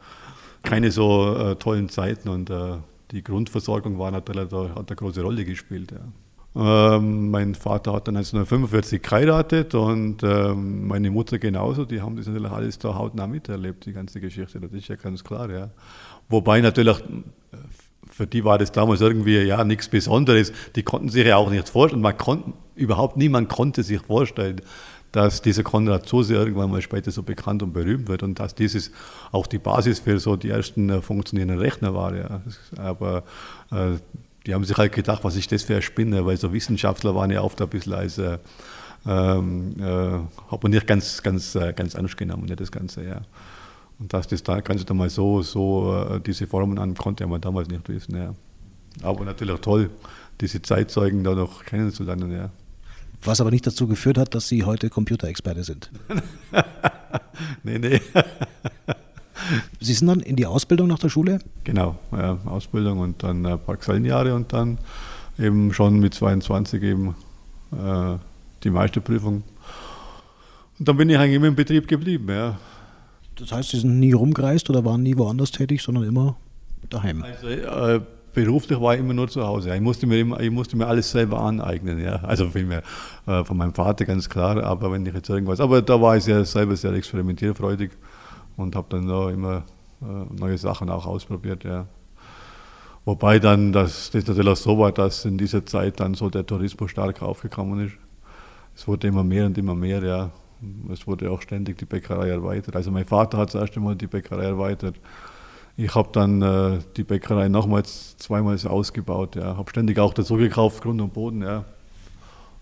keine 0.64 0.90
so 0.90 1.36
äh, 1.36 1.56
tollen 1.56 1.90
Zeiten 1.90 2.30
und 2.30 2.50
äh, 2.50 2.78
die 3.12 3.24
Grundversorgung 3.24 4.00
war 4.00 4.12
natürlich, 4.12 4.50
da 4.50 4.70
hat 4.76 4.90
eine 4.90 4.96
große 4.96 5.22
Rolle 5.22 5.46
gespielt. 5.46 5.92
Ja. 5.92 6.00
Ähm, 6.60 7.30
mein 7.30 7.54
Vater 7.54 7.94
hat 7.94 8.08
dann 8.08 8.18
1945 8.18 9.04
geheiratet 9.04 9.76
und 9.76 10.24
ähm, 10.24 10.88
meine 10.88 11.12
Mutter 11.12 11.38
genauso. 11.38 11.86
Die 11.86 12.02
haben 12.02 12.16
das 12.16 12.26
natürlich 12.26 12.52
alles 12.52 12.80
da 12.80 12.96
hautnah 12.96 13.28
miterlebt, 13.28 13.86
die 13.86 13.94
ganze 13.94 14.20
Geschichte. 14.20 14.60
Das 14.60 14.72
ist 14.72 14.88
ja 14.88 14.96
ganz 14.96 15.24
klar. 15.24 15.52
Ja. 15.52 15.70
Wobei 16.30 16.60
natürlich, 16.62 16.98
für 18.10 18.26
die 18.26 18.44
war 18.44 18.58
das 18.58 18.72
damals 18.72 19.02
irgendwie 19.02 19.38
ja 19.38 19.64
nichts 19.64 19.88
Besonderes. 19.88 20.52
Die 20.76 20.82
konnten 20.82 21.10
sich 21.10 21.28
ja 21.28 21.38
auch 21.38 21.52
nicht 21.52 21.70
vorstellen. 21.70 22.02
Man 22.02 22.18
konnte, 22.18 22.54
überhaupt 22.76 23.18
niemand 23.18 23.50
konnte 23.50 23.84
sich 23.84 24.02
vorstellen, 24.02 24.62
dass 25.12 25.44
dieser 25.44 25.64
Konrad 25.64 26.08
Zuse 26.08 26.34
irgendwann 26.34 26.72
mal 26.72 26.82
später 26.82 27.12
so 27.12 27.22
bekannt 27.22 27.62
und 27.62 27.72
berühmt 27.72 28.08
wird 28.08 28.24
und 28.24 28.40
dass 28.40 28.56
dieses 28.56 28.92
auch 29.32 29.46
die 29.46 29.60
Basis 29.60 30.00
für 30.00 30.20
so 30.20 30.36
die 30.36 30.50
ersten 30.50 30.90
äh, 30.90 31.02
funktionierenden 31.02 31.60
Rechner 31.60 31.94
war. 31.94 32.16
Ja. 32.16 32.42
Aber 32.78 33.24
äh, 33.72 33.98
die 34.48 34.54
haben 34.54 34.64
sich 34.64 34.78
halt 34.78 34.94
gedacht, 34.94 35.24
was 35.24 35.36
ist 35.36 35.52
das 35.52 35.64
für 35.64 35.74
eine 35.74 35.82
Spinne, 35.82 36.26
weil 36.26 36.38
so 36.38 36.54
Wissenschaftler 36.54 37.14
waren 37.14 37.30
ja 37.30 37.42
oft 37.42 37.62
ein 37.62 37.68
bisschen 37.68 37.94
als, 37.94 38.18
äh, 38.18 38.38
ähm, 39.06 39.76
äh, 39.78 40.52
hat 40.52 40.64
man 40.64 40.72
nicht 40.72 40.88
ganz, 40.88 41.22
ganz, 41.22 41.54
äh, 41.56 41.74
ganz 41.74 41.94
ernst 41.94 42.16
genommen, 42.18 42.46
ne, 42.46 42.56
das 42.56 42.72
Ganze, 42.72 43.04
ja. 43.04 43.22
Und 44.00 44.14
dass 44.14 44.28
das 44.28 44.44
da 44.44 44.62
Ganze 44.62 44.86
dann 44.86 44.98
mal 44.98 45.10
so, 45.10 45.42
so 45.42 45.94
äh, 45.96 46.22
diese 46.22 46.48
Formen 46.48 46.80
an, 46.80 46.96
konnte 46.96 47.28
man 47.28 47.42
damals 47.42 47.68
nicht 47.68 47.88
wissen, 47.90 48.16
ja. 48.16 48.34
Aber 49.04 49.26
natürlich 49.26 49.60
toll, 49.60 49.90
diese 50.40 50.62
Zeitzeugen 50.62 51.24
da 51.26 51.36
noch 51.36 51.66
kennenzulernen, 51.66 52.32
ja. 52.32 52.50
Was 53.24 53.42
aber 53.42 53.52
nicht 53.52 53.68
dazu 53.68 53.88
geführt 53.88 54.18
hat, 54.18 54.34
dass 54.34 54.48
Sie 54.48 54.64
heute 54.64 54.90
Computerexperte 54.90 55.64
sind. 55.64 55.92
nee, 57.64 57.80
nee. 57.80 58.00
Sie 59.80 59.94
sind 59.94 60.08
dann 60.08 60.20
in 60.20 60.36
die 60.36 60.46
Ausbildung 60.46 60.88
nach 60.88 61.00
der 61.00 61.10
Schule? 61.10 61.40
Genau, 61.64 61.98
ja, 62.12 62.38
Ausbildung 62.46 63.00
und 63.00 63.24
dann 63.24 63.46
ein 63.46 63.60
paar 63.60 63.78
Gesellenjahre 63.78 64.34
und 64.34 64.52
dann 64.54 64.78
eben 65.40 65.74
schon 65.74 66.00
mit 66.00 66.14
22 66.14 66.82
eben 66.84 67.16
äh, 67.72 68.18
die 68.64 68.70
Meisterprüfung. 68.70 69.44
Und 70.80 70.88
dann 70.88 70.98
bin 70.98 71.10
ich 71.10 71.18
eigentlich 71.18 71.36
immer 71.36 71.48
im 71.48 71.56
Betrieb 71.56 71.88
geblieben, 71.88 72.28
ja. 72.30 72.58
Das 73.36 73.52
heißt, 73.52 73.70
Sie 73.70 73.80
sind 73.80 74.00
nie 74.00 74.14
rumgereist 74.14 74.70
oder 74.70 74.84
waren 74.84 75.04
nie 75.04 75.18
woanders 75.18 75.52
tätig, 75.52 75.84
sondern 75.84 76.04
immer 76.04 76.36
daheim? 76.90 77.24
Also 77.24 77.48
äh, 77.48 78.02
beruflich 78.34 78.80
war 78.80 78.94
ich 78.94 79.00
immer 79.00 79.14
nur 79.14 79.28
zu 79.28 79.46
Hause. 79.46 79.74
Ich 79.76 79.82
musste 79.82 80.08
mir, 80.08 80.20
immer, 80.20 80.40
ich 80.40 80.52
musste 80.52 80.78
mir 80.78 80.88
alles 80.88 81.12
selber 81.12 81.42
aneignen, 81.42 82.00
ja. 82.00 82.16
Also 82.18 82.50
vielmehr 82.50 82.84
äh, 83.26 83.44
von 83.44 83.58
meinem 83.58 83.74
Vater 83.74 84.06
ganz 84.06 84.30
klar, 84.30 84.64
aber 84.64 84.92
wenn 84.92 85.06
ich 85.06 85.14
jetzt 85.14 85.30
irgendwas, 85.30 85.60
aber 85.60 85.82
da 85.82 86.02
war 86.02 86.18
ich 86.18 86.24
sehr, 86.24 86.46
selber 86.46 86.76
sehr 86.76 86.94
experimentierfreudig 86.94 87.92
und 88.58 88.76
habe 88.76 88.88
dann 88.90 89.08
da 89.08 89.30
immer 89.30 89.64
äh, 90.02 90.06
neue 90.38 90.58
Sachen 90.58 90.90
auch 90.90 91.06
ausprobiert. 91.06 91.64
Ja. 91.64 91.88
Wobei 93.06 93.40
dann 93.40 93.72
das, 93.72 94.12
das 94.12 94.28
natürlich 94.28 94.52
auch 94.52 94.58
so 94.58 94.78
war, 94.78 94.92
dass 94.92 95.24
in 95.24 95.38
dieser 95.38 95.66
Zeit 95.66 96.00
dann 96.02 96.14
so 96.14 96.30
der 96.30 96.46
Tourismus 96.46 96.92
stark 96.92 97.22
aufgekommen 97.22 97.86
ist. 97.86 97.96
Es 98.76 98.88
wurde 98.88 99.08
immer 99.08 99.24
mehr 99.24 99.46
und 99.46 99.58
immer 99.58 99.76
mehr, 99.76 100.04
ja. 100.04 100.32
Es 100.92 101.08
wurde 101.08 101.32
auch 101.32 101.42
ständig 101.42 101.78
die 101.78 101.86
Bäckerei 101.86 102.30
erweitert. 102.30 102.76
Also 102.76 102.92
mein 102.92 103.06
Vater 103.06 103.38
hat 103.38 103.52
zuerst 103.52 103.78
einmal 103.78 103.96
die 103.96 104.08
Bäckerei 104.08 104.46
erweitert. 104.46 104.96
Ich 105.78 105.94
habe 105.94 106.10
dann 106.12 106.42
äh, 106.42 106.80
die 106.96 107.04
Bäckerei 107.04 107.48
nochmals 107.50 108.18
zweimal 108.18 108.58
ausgebaut. 108.68 109.36
Ja. 109.36 109.56
Habe 109.56 109.70
ständig 109.70 110.00
auch 110.00 110.14
dazu 110.14 110.36
gekauft, 110.36 110.82
Grund 110.82 111.00
und 111.00 111.14
Boden, 111.14 111.44
ja. 111.44 111.66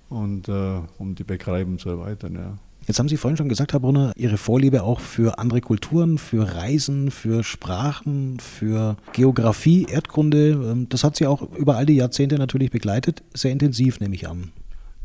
Und 0.10 0.48
äh, 0.50 0.82
um 0.98 1.16
die 1.16 1.24
Bäckerei 1.24 1.62
eben 1.62 1.80
zu 1.80 1.90
erweitern, 1.90 2.36
ja. 2.36 2.58
Jetzt 2.88 3.00
haben 3.00 3.10
Sie 3.10 3.18
vorhin 3.18 3.36
schon 3.36 3.50
gesagt, 3.50 3.74
Herr 3.74 3.80
Brunner, 3.80 4.14
Ihre 4.16 4.38
Vorliebe 4.38 4.84
auch 4.84 5.00
für 5.00 5.40
andere 5.40 5.60
Kulturen, 5.60 6.20
für 6.20 6.56
Reisen, 6.56 7.10
für 7.10 7.44
Sprachen, 7.44 8.40
für 8.40 8.96
Geografie, 9.12 9.88
Erdkunde. 9.90 10.50
Ähm, 10.52 10.90
das 10.90 11.04
hat 11.04 11.16
Sie 11.16 11.26
auch 11.26 11.42
über 11.56 11.78
all 11.78 11.88
die 11.88 11.96
Jahrzehnte 11.96 12.38
natürlich 12.38 12.70
begleitet, 12.70 13.24
sehr 13.34 13.52
intensiv, 13.52 14.00
nehme 14.00 14.14
ich 14.14 14.28
an. 14.28 14.52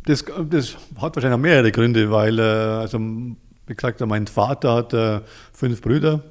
Das, 0.05 0.25
das 0.51 0.77
hat 1.01 1.17
wahrscheinlich 1.17 1.41
mehrere 1.41 1.73
Gründe, 1.73 2.11
weil, 2.11 2.39
äh, 2.39 2.43
also, 2.43 2.99
wie 2.99 3.75
gesagt, 3.75 4.01
mein 4.01 4.27
Vater 4.27 4.75
hat 4.75 4.93
äh, 4.93 5.21
fünf 5.53 5.81
Brüder. 5.81 6.23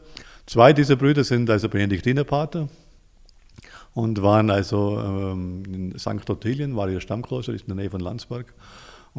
Zwei 0.45 0.73
dieser 0.73 0.97
Brüder 0.97 1.23
sind 1.23 1.49
also 1.49 1.67
Benediktinerpater 1.67 2.69
und 3.93 4.21
waren 4.21 4.51
also 4.51 4.99
ähm, 4.99 5.63
in 5.65 5.99
St. 5.99 6.29
Ottilien, 6.29 6.75
war 6.75 6.89
ihr 6.89 7.01
Stammkloster, 7.01 7.53
ist 7.53 7.61
in 7.61 7.67
der 7.67 7.75
Nähe 7.75 7.89
von 7.89 8.01
Landsberg. 8.01 8.53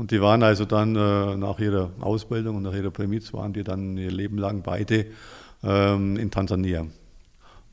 Und 0.01 0.13
die 0.13 0.23
waren 0.23 0.43
also 0.43 0.65
dann 0.65 0.97
äh, 0.97 1.37
nach 1.37 1.59
ihrer 1.59 1.91
Ausbildung 2.01 2.57
und 2.57 2.63
nach 2.63 2.73
ihrer 2.73 2.91
Prämiz 2.91 3.35
waren 3.35 3.53
die 3.53 3.63
dann 3.63 3.99
ihr 3.99 4.11
Leben 4.11 4.39
lang 4.39 4.63
beide 4.63 5.05
ähm, 5.63 6.17
in 6.17 6.31
Tansania, 6.31 6.87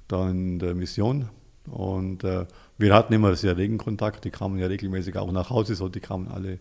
da 0.10 0.30
in 0.30 0.60
der 0.60 0.76
Mission. 0.76 1.30
Und 1.68 2.26
äh, 2.26 2.46
wir 2.78 2.94
hatten 2.94 3.14
immer 3.14 3.34
sehr 3.38 3.56
regen 3.56 3.78
Kontakt, 3.78 4.26
die 4.26 4.30
kamen 4.30 4.60
ja 4.60 4.68
regelmäßig 4.68 5.16
auch 5.16 5.32
nach 5.32 5.50
Hause, 5.50 5.76
so 5.76 5.88
die 5.88 6.02
kamen 6.02 6.28
alle 6.28 6.60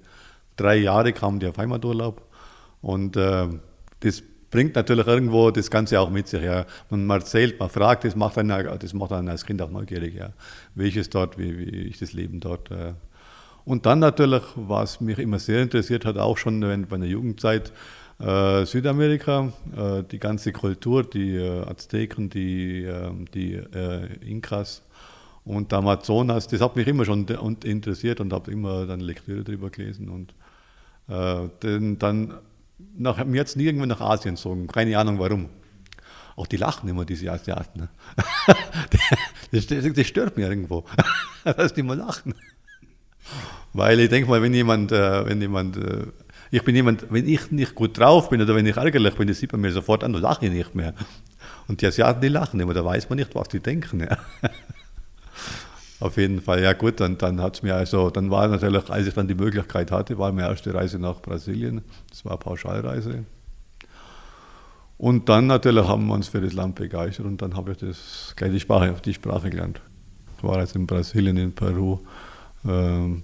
drei 0.55 0.77
Jahre 0.77 1.13
kamen 1.13 1.41
die 1.41 1.49
auf 1.49 1.59
Heimaturlaub. 1.59 2.23
Und 2.81 3.17
äh, 3.17 3.49
das 3.99 4.23
bringt 4.53 4.77
natürlich 4.77 5.09
irgendwo 5.09 5.51
das 5.51 5.69
Ganze 5.69 5.99
auch 5.99 6.11
mit 6.11 6.29
sich. 6.29 6.45
Ja. 6.45 6.65
Man, 6.91 7.11
erzählt, 7.11 7.59
man 7.59 7.71
fragt, 7.71 8.05
das 8.05 8.15
macht 8.15 8.39
einen, 8.39 8.79
das 8.79 8.95
macht 8.95 9.11
einen 9.11 9.29
als 9.29 9.45
Kind 9.45 9.61
auch 9.61 9.71
neugierig. 9.71 10.15
Ja. 10.15 10.33
Wie 10.77 10.85
ich 10.85 10.97
es 10.97 11.11
dort, 11.11 11.39
wie, 11.39 11.59
wie 11.59 11.89
ich 11.89 11.99
das 11.99 12.13
Leben 12.13 12.39
dort. 12.39 12.71
Und 13.67 13.85
dann 13.85 13.99
natürlich, 13.99 14.45
was 14.55 15.01
mich 15.01 15.19
immer 15.19 15.41
sehr 15.41 15.61
interessiert 15.61 16.05
hat, 16.05 16.17
auch 16.17 16.39
schon 16.39 16.61
bei 16.89 16.97
der 16.97 17.09
Jugendzeit, 17.09 17.73
äh, 18.21 18.65
Südamerika, 18.65 19.53
äh, 19.77 20.05
die 20.05 20.21
ganze 20.21 20.53
Kultur, 20.53 21.03
die 21.03 21.35
äh, 21.35 21.63
Azteken, 21.67 22.31
die, 22.31 22.85
ähm, 22.85 23.27
die 23.35 23.55
äh, 23.55 24.07
Inkas 24.25 24.83
und 25.45 25.73
Amazonas, 25.73 26.47
das 26.47 26.61
hat 26.61 26.77
mich 26.77 26.87
immer 26.87 27.05
schon 27.05 27.27
interessiert 27.65 28.21
und 28.21 28.33
habe 28.33 28.53
immer 28.53 28.87
dann 28.87 29.01
Lektüre 29.01 29.43
darüber 29.43 29.69
gelesen. 29.69 30.09
Und 30.09 30.33
äh, 31.09 31.97
dann 31.99 32.35
nach, 32.97 33.25
mir 33.25 33.37
jetzt 33.37 33.57
nie 33.57 33.65
irgendwann 33.65 33.89
nach 33.89 34.01
Asien 34.01 34.37
gezogen, 34.37 34.69
keine 34.69 34.97
Ahnung 34.97 35.19
warum. 35.19 35.49
Auch 36.37 36.47
die 36.47 36.57
lachen 36.57 36.89
immer, 36.89 37.05
diese 37.05 37.33
Asiaten. 37.33 37.81
Ne? 37.81 37.89
das, 39.51 39.67
das, 39.67 39.93
das, 39.93 40.07
stört 40.07 40.37
mich 40.37 40.47
irgendwo, 40.47 40.85
dass 41.45 41.75
die 41.75 41.83
mal 41.83 41.97
lachen. 41.97 42.35
Weil 43.77 44.01
ich 44.01 44.09
denke 44.09 44.29
mal, 44.31 44.41
wenn 44.41 44.55
jemand, 44.55 44.91
äh, 44.91 45.27
wenn 45.27 45.41
jemand 45.41 45.77
äh, 45.77 46.07
ich 46.51 46.63
bin 46.63 46.75
jemand, 46.75 47.07
wenn 47.11 47.29
ich 47.29 47.51
nicht 47.51 47.75
gut 47.75 47.99
drauf 47.99 48.31
bin 48.31 48.41
oder 48.41 48.55
wenn 48.55 48.67
ich 48.67 48.77
ärgerlich 48.77 49.15
bin, 49.15 49.29
das 49.29 49.39
sieht 49.39 49.53
man 49.53 49.61
mir 49.61 49.73
sofort 49.73 50.05
an, 50.05 50.13
dann 50.13 50.23
lache 50.23 50.47
ich 50.47 50.53
nicht 50.53 50.75
mehr. 50.75 50.95
Und 51.69 51.83
die 51.83 51.87
Asiaten, 51.87 52.21
die 52.21 52.29
lachen 52.29 52.61
immer, 52.61 52.73
da 52.73 52.85
weiß 52.85 53.09
man 53.09 53.19
nicht, 53.19 53.35
was 53.35 53.49
die 53.49 53.61
denken. 53.61 54.01
Ja. 54.01 54.17
Auf 56.01 56.17
jeden 56.17 56.41
Fall, 56.41 56.63
ja 56.63 56.73
gut, 56.73 57.01
dann, 57.01 57.19
dann 57.19 57.41
hat 57.41 57.57
es 57.57 57.63
mir 57.63 57.75
also, 57.75 58.11
dann 58.11 58.31
war 58.31 58.47
natürlich, 58.49 58.89
als 58.91 59.07
ich 59.07 59.15
dann 59.15 59.29
die 59.29 59.35
Möglichkeit 59.35 59.91
hatte, 59.91 60.19
war 60.19 60.31
meine 60.31 60.49
erste 60.49 60.73
Reise 60.73 60.99
nach 60.99 61.21
Brasilien, 61.21 61.83
das 62.11 62.25
war 62.25 62.33
eine 62.33 62.39
Pauschalreise. 62.39 63.25
Und 64.99 65.29
dann 65.29 65.47
natürlich 65.47 65.87
haben 65.89 66.07
wir 66.07 66.15
uns 66.15 66.29
für 66.29 66.41
das 66.41 66.53
Land 66.53 66.77
begeistert 66.77 67.27
und 67.27 67.43
dann 67.43 67.57
habe 67.57 67.73
ich 67.73 67.79
das, 67.79 68.35
gleich 68.37 68.53
die 68.53 68.61
Sprache, 68.61 68.95
die 69.05 69.15
Sprache 69.15 69.51
gelernt. 69.51 69.81
Ich 70.37 70.45
war 70.45 70.61
jetzt 70.61 70.77
in 70.77 70.87
Brasilien, 70.87 71.37
in 71.39 71.55
Peru, 71.55 72.01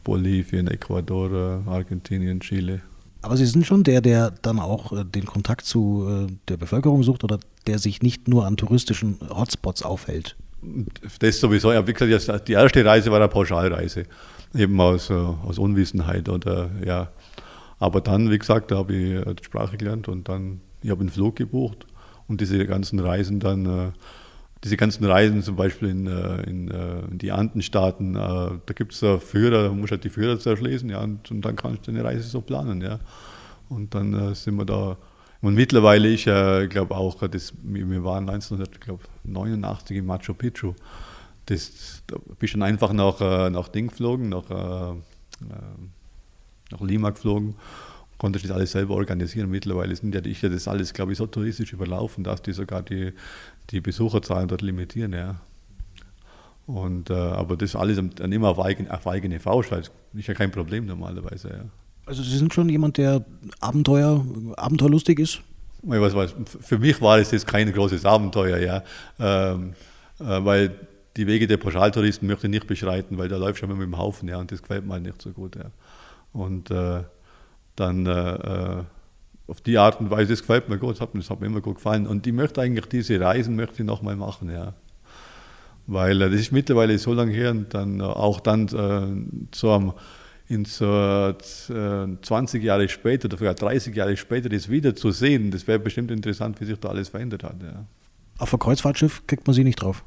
Bolivien, 0.04 0.68
Ecuador, 0.68 1.62
Argentinien, 1.66 2.40
Chile. 2.40 2.82
Aber 3.22 3.36
Sie 3.36 3.46
sind 3.46 3.64
schon 3.64 3.84
der, 3.84 4.00
der 4.00 4.32
dann 4.42 4.58
auch 4.58 4.92
äh, 4.92 5.04
den 5.04 5.24
Kontakt 5.24 5.64
zu 5.64 6.26
äh, 6.28 6.32
der 6.48 6.56
Bevölkerung 6.56 7.04
sucht 7.04 7.22
oder 7.22 7.38
der 7.68 7.78
sich 7.78 8.02
nicht 8.02 8.26
nur 8.26 8.46
an 8.46 8.56
touristischen 8.56 9.18
Hotspots 9.30 9.82
aufhält? 9.82 10.36
Das 11.20 11.40
sowieso. 11.40 11.72
Ja, 11.72 11.86
wie 11.86 11.92
gesagt, 11.92 12.48
die 12.48 12.52
erste 12.52 12.84
Reise 12.84 13.10
war 13.10 13.18
eine 13.18 13.28
Pauschalreise, 13.28 14.04
eben 14.54 14.80
aus, 14.80 15.08
äh, 15.10 15.14
aus 15.14 15.58
Unwissenheit 15.58 16.28
oder 16.28 16.70
ja. 16.84 17.12
Aber 17.78 18.00
dann, 18.00 18.30
wie 18.30 18.38
gesagt, 18.38 18.70
da 18.70 18.76
habe 18.76 18.94
ich 18.94 19.24
die 19.36 19.44
Sprache 19.44 19.76
gelernt 19.76 20.08
und 20.08 20.28
dann, 20.28 20.60
ich 20.82 20.90
habe 20.90 21.00
einen 21.00 21.10
Flug 21.10 21.36
gebucht 21.36 21.86
und 22.28 22.40
diese 22.40 22.64
ganzen 22.66 23.00
Reisen 23.00 23.40
dann 23.40 23.92
diese 24.64 24.76
ganzen 24.76 25.04
Reisen 25.04 25.42
zum 25.42 25.56
Beispiel 25.56 25.88
in, 25.88 26.06
äh, 26.06 26.42
in, 26.42 26.70
äh, 26.70 27.00
in 27.10 27.18
die 27.18 27.32
Andenstaaten, 27.32 28.14
äh, 28.14 28.18
da 28.18 28.72
gibt 28.74 28.92
es 28.92 28.98
Führer, 29.24 29.64
da 29.64 29.68
musst 29.70 29.90
du 29.90 29.94
halt 29.94 30.04
die 30.04 30.10
Führer 30.10 30.38
zerschließen, 30.38 30.88
ja, 30.88 31.00
und, 31.00 31.30
und, 31.30 31.42
dann 31.42 31.56
kannst 31.56 31.86
du 31.86 31.92
deine 31.92 32.04
Reise 32.04 32.22
so 32.22 32.40
planen, 32.40 32.80
ja. 32.80 33.00
Und 33.68 33.94
dann 33.94 34.34
sind 34.34 34.56
wir 34.56 34.66
da. 34.66 34.98
Und 35.40 35.54
mittlerweile, 35.54 36.08
ich 36.08 36.24
glaube 36.24 36.94
auch, 36.94 37.26
das, 37.26 37.54
wir 37.62 38.04
waren 38.04 38.28
1989 38.28 39.96
in 39.96 40.04
Machu 40.04 40.34
Picchu. 40.34 40.74
Das, 41.46 42.02
da 42.06 42.16
bist 42.38 42.52
du 42.52 42.58
dann 42.58 42.68
einfach 42.68 42.92
nach, 42.92 43.18
nach 43.50 43.68
Ding 43.68 43.88
geflogen, 43.88 44.28
nach, 44.28 44.50
nach 46.70 46.80
Lima 46.80 47.10
geflogen 47.10 47.54
konnte 48.22 48.38
ich 48.38 48.44
das 48.44 48.52
alles 48.52 48.70
selber 48.70 48.94
organisieren. 48.94 49.50
Mittlerweile 49.50 49.96
sind 49.96 50.14
ja, 50.14 50.24
ich 50.24 50.40
ja 50.42 50.48
das 50.48 50.68
alles, 50.68 50.94
glaube 50.94 51.10
ich, 51.10 51.18
so 51.18 51.26
touristisch 51.26 51.72
überlaufen, 51.72 52.22
dass 52.22 52.40
die 52.40 52.52
sogar 52.52 52.80
die, 52.80 53.12
die 53.72 53.80
Besucherzahlen 53.80 54.48
dort 54.48 54.62
limitieren. 54.62 55.12
Ja. 55.12 55.36
Und, 56.66 57.10
äh, 57.10 57.14
aber 57.14 57.56
das 57.56 57.74
alles 57.74 58.00
dann 58.16 58.32
immer 58.32 58.50
auf 58.50 58.60
eigene, 58.60 58.92
auf 58.92 59.06
eigene 59.06 59.40
Faust, 59.40 59.72
ist 59.72 60.28
ja 60.28 60.34
kein 60.34 60.50
Problem 60.50 60.86
normalerweise. 60.86 61.48
Ja. 61.48 61.64
Also 62.06 62.22
Sie 62.22 62.36
sind 62.36 62.54
schon 62.54 62.68
jemand, 62.68 62.98
der 62.98 63.24
Abenteuer, 63.60 64.24
abenteuerlustig 64.56 65.18
ist? 65.18 65.40
Was, 65.82 66.14
was, 66.14 66.34
für 66.60 66.78
mich 66.78 67.00
war 67.00 67.18
es 67.18 67.32
jetzt 67.32 67.46
kein 67.46 67.72
großes 67.72 68.04
Abenteuer, 68.04 68.58
ja. 68.58 68.84
Ähm, 69.18 69.74
äh, 70.20 70.44
weil 70.44 70.74
die 71.16 71.26
Wege 71.26 71.46
der 71.46 71.56
Pauschaltouristen 71.56 72.28
möchte 72.28 72.46
ich 72.46 72.52
nicht 72.52 72.66
beschreiten, 72.66 73.18
weil 73.18 73.28
da 73.28 73.36
läuft 73.36 73.58
schon 73.58 73.68
mit 73.68 73.80
dem 73.80 73.98
Haufen, 73.98 74.28
ja, 74.28 74.38
und 74.38 74.52
das 74.52 74.62
gefällt 74.62 74.86
mir 74.86 74.94
halt 74.94 75.02
nicht 75.02 75.20
so 75.20 75.30
gut, 75.30 75.56
ja. 75.56 75.70
Und 76.32 76.70
äh, 76.70 77.02
dann 77.76 78.06
äh, 78.06 78.10
äh, 78.10 78.84
auf 79.52 79.60
die 79.60 79.76
Art 79.76 80.00
und 80.00 80.10
Weise, 80.10 80.30
das 80.32 80.40
gefällt 80.40 80.70
mir 80.70 80.78
gut, 80.78 80.92
das 80.92 81.02
hat, 81.02 81.10
das 81.12 81.28
hat 81.28 81.42
mir 81.42 81.46
immer 81.46 81.60
gut 81.60 81.74
gefallen. 81.74 82.06
Und 82.06 82.26
ich 82.26 82.32
möchte 82.32 82.62
eigentlich 82.62 82.86
diese 82.86 83.20
Reisen 83.20 83.54
möchte 83.54 83.82
ich 83.82 83.86
nochmal 83.86 84.16
machen, 84.16 84.50
ja. 84.50 84.72
Weil 85.86 86.22
äh, 86.22 86.30
das 86.30 86.40
ist 86.40 86.52
mittlerweile 86.52 86.96
so 86.98 87.12
lange 87.12 87.32
her 87.32 87.50
und 87.50 87.74
dann 87.74 88.00
äh, 88.00 88.02
auch 88.02 88.40
dann 88.40 88.66
äh, 88.68 89.54
so 89.54 89.70
am, 89.72 89.92
in 90.48 90.64
so 90.64 90.86
äh, 90.86 91.34
20 92.22 92.62
Jahre 92.62 92.88
später 92.88 93.26
oder 93.26 93.36
sogar 93.36 93.52
30 93.52 93.94
Jahre 93.94 94.16
später 94.16 94.48
das 94.48 94.70
wieder 94.70 94.96
zu 94.96 95.10
sehen, 95.10 95.50
das 95.50 95.66
wäre 95.66 95.78
bestimmt 95.78 96.10
interessant, 96.10 96.58
wie 96.62 96.64
sich 96.64 96.78
da 96.78 96.88
alles 96.88 97.10
verändert 97.10 97.44
hat. 97.44 97.56
Ja. 97.62 97.84
Auf 98.38 98.54
ein 98.54 98.58
Kreuzfahrtschiff 98.58 99.26
kriegt 99.26 99.46
man 99.46 99.52
sie 99.52 99.64
nicht 99.64 99.82
drauf? 99.82 100.02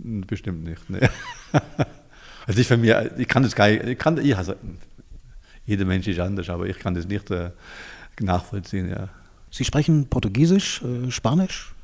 Hm, 0.00 0.20
bestimmt 0.20 0.62
nicht. 0.62 0.88
Ne. 0.88 1.10
also 2.46 2.60
ich 2.60 2.68
für 2.68 2.76
mich, 2.76 2.94
ich 3.18 3.26
kann 3.26 3.42
das 3.42 3.56
gar 3.56 3.68
nicht, 3.68 3.84
ich 3.84 3.98
kann, 3.98 4.18
ich, 4.18 4.36
also, 4.36 4.54
jeder 5.66 5.84
Mensch 5.84 6.06
ist 6.06 6.20
anders, 6.20 6.48
aber 6.48 6.66
ich 6.66 6.78
kann 6.78 6.94
das 6.94 7.08
nicht 7.08 7.28
äh, 7.32 7.50
nachvollziehen. 8.20 8.88
Ja. 8.88 9.08
Sie 9.50 9.64
sprechen 9.64 10.06
Portugiesisch, 10.08 10.82
äh, 10.82 11.10
Spanisch? 11.10 11.74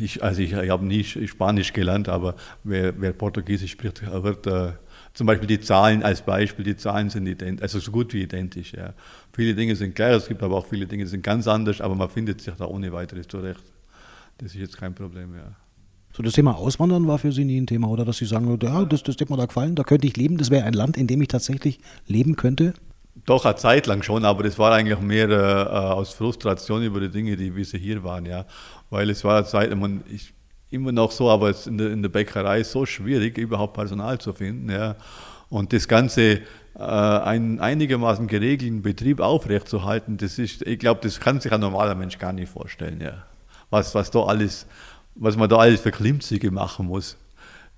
Ich, 0.00 0.22
also 0.22 0.42
ich, 0.42 0.52
ich 0.52 0.70
habe 0.70 0.84
nie 0.84 1.04
Spanisch 1.04 1.72
gelernt, 1.72 2.08
aber 2.08 2.34
wer, 2.64 3.00
wer 3.00 3.12
Portugiesisch 3.12 3.72
spricht, 3.72 4.02
wird 4.02 4.46
äh, 4.46 4.72
zum 5.14 5.26
Beispiel 5.26 5.46
die 5.46 5.60
Zahlen 5.60 6.02
als 6.02 6.22
Beispiel, 6.22 6.64
die 6.64 6.76
Zahlen 6.76 7.10
sind 7.10 7.26
identisch, 7.26 7.62
also 7.62 7.78
so 7.78 7.92
gut 7.92 8.12
wie 8.12 8.22
identisch. 8.22 8.72
Ja. 8.72 8.94
Viele 9.32 9.54
Dinge 9.54 9.76
sind 9.76 9.94
gleich, 9.94 10.16
es 10.16 10.26
gibt 10.26 10.42
aber 10.42 10.56
auch 10.56 10.66
viele 10.66 10.86
Dinge, 10.86 11.04
die 11.04 11.10
sind 11.10 11.22
ganz 11.22 11.46
anders, 11.46 11.80
aber 11.80 11.94
man 11.94 12.08
findet 12.08 12.40
sich 12.40 12.54
da 12.54 12.64
ohne 12.64 12.92
weiteres 12.92 13.28
zurecht. 13.28 13.62
Das 14.38 14.52
ist 14.52 14.60
jetzt 14.60 14.76
kein 14.76 14.94
Problem, 14.94 15.34
ja. 15.34 15.52
So 16.14 16.22
das 16.22 16.34
Thema 16.34 16.56
Auswandern 16.56 17.06
war 17.06 17.18
für 17.18 17.32
Sie 17.32 17.44
nie 17.44 17.58
ein 17.60 17.66
Thema, 17.66 17.88
oder 17.88 18.04
dass 18.04 18.18
Sie 18.18 18.26
sagen, 18.26 18.58
ja, 18.60 18.84
das, 18.84 19.02
das 19.02 19.16
hat 19.16 19.30
mir 19.30 19.36
da 19.36 19.46
gefallen, 19.46 19.76
da 19.76 19.82
könnte 19.82 20.06
ich 20.06 20.16
leben, 20.16 20.36
das 20.36 20.50
wäre 20.50 20.64
ein 20.64 20.74
Land, 20.74 20.96
in 20.96 21.06
dem 21.06 21.22
ich 21.22 21.28
tatsächlich 21.28 21.78
leben 22.06 22.36
könnte? 22.36 22.74
Doch, 23.26 23.44
eine 23.44 23.56
Zeit 23.56 23.86
lang 23.86 24.02
schon, 24.02 24.24
aber 24.24 24.42
das 24.42 24.58
war 24.58 24.72
eigentlich 24.72 24.98
mehr 25.00 25.28
äh, 25.28 25.34
aus 25.34 26.12
Frustration 26.12 26.82
über 26.82 27.00
die 27.00 27.10
Dinge, 27.10 27.36
die 27.36 27.64
sie 27.64 27.78
hier 27.78 28.02
waren, 28.02 28.26
ja. 28.26 28.46
Weil 28.90 29.10
es 29.10 29.22
war 29.22 29.38
eine 29.38 29.46
Zeit, 29.46 29.74
man, 29.76 30.02
ich, 30.10 30.32
immer 30.70 30.92
noch 30.92 31.12
so, 31.12 31.30
aber 31.30 31.54
in 31.66 31.78
der, 31.78 31.90
in 31.90 32.02
der 32.02 32.08
Bäckerei 32.08 32.62
so 32.64 32.86
schwierig, 32.86 33.36
überhaupt 33.36 33.74
Personal 33.74 34.18
zu 34.18 34.32
finden, 34.32 34.70
ja. 34.70 34.96
Und 35.50 35.72
das 35.72 35.86
Ganze 35.86 36.40
äh, 36.74 36.78
einen 36.78 37.60
einigermaßen 37.60 38.26
geregelten 38.26 38.80
Betrieb 38.80 39.20
aufrechtzuerhalten, 39.20 40.16
das 40.16 40.38
ist, 40.38 40.66
ich 40.66 40.78
glaube, 40.78 41.00
das 41.02 41.20
kann 41.20 41.40
sich 41.40 41.52
ein 41.52 41.60
normaler 41.60 41.94
Mensch 41.94 42.18
gar 42.18 42.32
nicht 42.32 42.50
vorstellen, 42.50 43.00
ja. 43.00 43.24
Was, 43.68 43.94
was 43.94 44.10
da 44.10 44.24
alles 44.24 44.66
was 45.14 45.36
man 45.36 45.48
da 45.48 45.56
alles 45.56 45.80
für 45.80 45.90
Klimmzüge 45.90 46.50
machen 46.50 46.86
muss. 46.86 47.16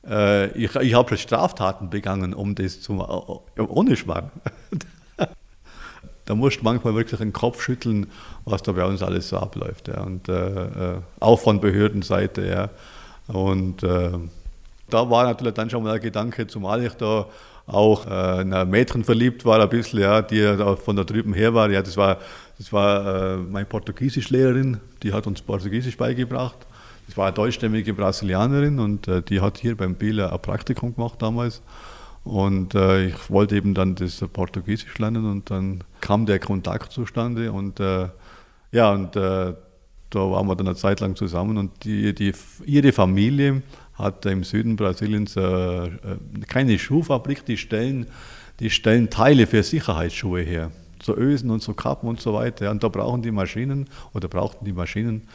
Äh, 0.06 0.50
ich 0.58 0.74
ich 0.76 0.94
habe 0.94 1.16
Straftaten 1.16 1.90
begangen, 1.90 2.34
um 2.34 2.54
das 2.54 2.80
zu 2.80 2.94
äh, 3.56 3.60
ohne 3.60 3.96
Schmarrn. 3.96 4.30
da 6.26 6.34
musst 6.34 6.60
du 6.60 6.64
manchmal 6.64 6.94
wirklich 6.94 7.18
den 7.20 7.32
Kopf 7.32 7.62
schütteln, 7.62 8.06
was 8.44 8.62
da 8.62 8.72
bei 8.72 8.84
uns 8.84 9.02
alles 9.02 9.28
so 9.28 9.38
abläuft. 9.38 9.88
Ja. 9.88 10.02
Und 10.02 10.28
äh, 10.28 10.32
äh 10.32 10.98
auch 11.20 11.40
von 11.40 11.60
Behördenseite. 11.60 12.46
Ja. 12.46 12.70
Und 13.34 13.82
äh, 13.82 14.10
da 14.90 15.10
war 15.10 15.24
natürlich 15.24 15.54
dann 15.54 15.70
schon 15.70 15.82
mal 15.82 15.92
der 15.92 16.00
Gedanke, 16.00 16.46
zumal 16.46 16.84
ich 16.84 16.94
da 16.94 17.26
auch 17.66 18.06
äh, 18.06 18.42
in 18.42 18.52
ein 18.52 18.68
Mädchen 18.68 19.04
verliebt 19.04 19.44
war, 19.44 19.60
ein 19.60 19.68
bisschen, 19.68 20.00
ja, 20.00 20.20
die 20.20 20.56
von 20.84 20.96
da 20.96 21.04
drüben 21.04 21.32
her 21.32 21.54
war. 21.54 21.70
Ja, 21.70 21.82
das 21.82 21.96
war, 21.96 22.18
das 22.58 22.72
war 22.72 23.34
äh, 23.34 23.36
meine 23.38 23.64
Portugiesischlehrerin, 23.64 24.78
die 25.02 25.12
hat 25.12 25.26
uns 25.26 25.40
Portugiesisch 25.40 25.96
beigebracht. 25.96 26.56
Das 27.06 27.16
war 27.16 27.26
eine 27.26 27.34
deutschstämmige 27.34 27.92
Brasilianerin 27.94 28.78
und 28.78 29.08
äh, 29.08 29.22
die 29.22 29.40
hat 29.40 29.58
hier 29.58 29.76
beim 29.76 29.94
Bieler 29.94 30.32
ein 30.32 30.40
Praktikum 30.40 30.94
gemacht 30.94 31.20
damals. 31.20 31.62
Und 32.24 32.74
äh, 32.74 33.08
ich 33.08 33.30
wollte 33.30 33.56
eben 33.56 33.74
dann 33.74 33.94
das 33.94 34.24
Portugiesisch 34.32 34.98
lernen 34.98 35.30
und 35.30 35.50
dann 35.50 35.84
kam 36.00 36.24
der 36.24 36.38
Kontakt 36.38 36.90
zustande 36.90 37.52
und 37.52 37.80
äh, 37.80 38.08
ja, 38.72 38.92
und 38.92 39.14
äh, 39.14 39.52
da 40.10 40.30
waren 40.30 40.46
wir 40.46 40.56
dann 40.56 40.68
eine 40.68 40.76
Zeit 40.76 41.00
lang 41.00 41.16
zusammen 41.16 41.58
und 41.58 41.84
die, 41.84 42.14
die, 42.14 42.32
ihre 42.64 42.92
Familie 42.92 43.62
hat 43.94 44.24
im 44.26 44.42
Süden 44.42 44.76
Brasiliens 44.76 45.36
äh, 45.36 45.40
äh, 45.40 45.90
keine 46.48 46.78
Schuhfabrik, 46.78 47.44
die 47.44 47.58
stellen, 47.58 48.06
die 48.58 48.70
stellen 48.70 49.10
Teile 49.10 49.46
für 49.46 49.62
Sicherheitsschuhe 49.62 50.40
her. 50.40 50.70
So 51.02 51.14
Ösen 51.14 51.50
und 51.50 51.62
so 51.62 51.74
Kappen 51.74 52.08
und 52.08 52.20
so 52.20 52.32
weiter. 52.32 52.70
Und 52.70 52.82
da 52.82 52.88
brauchen 52.88 53.20
die 53.20 53.30
Maschinen 53.30 53.86
oder 54.14 54.28
brauchten 54.28 54.64
die 54.64 54.72
Maschinen 54.72 55.28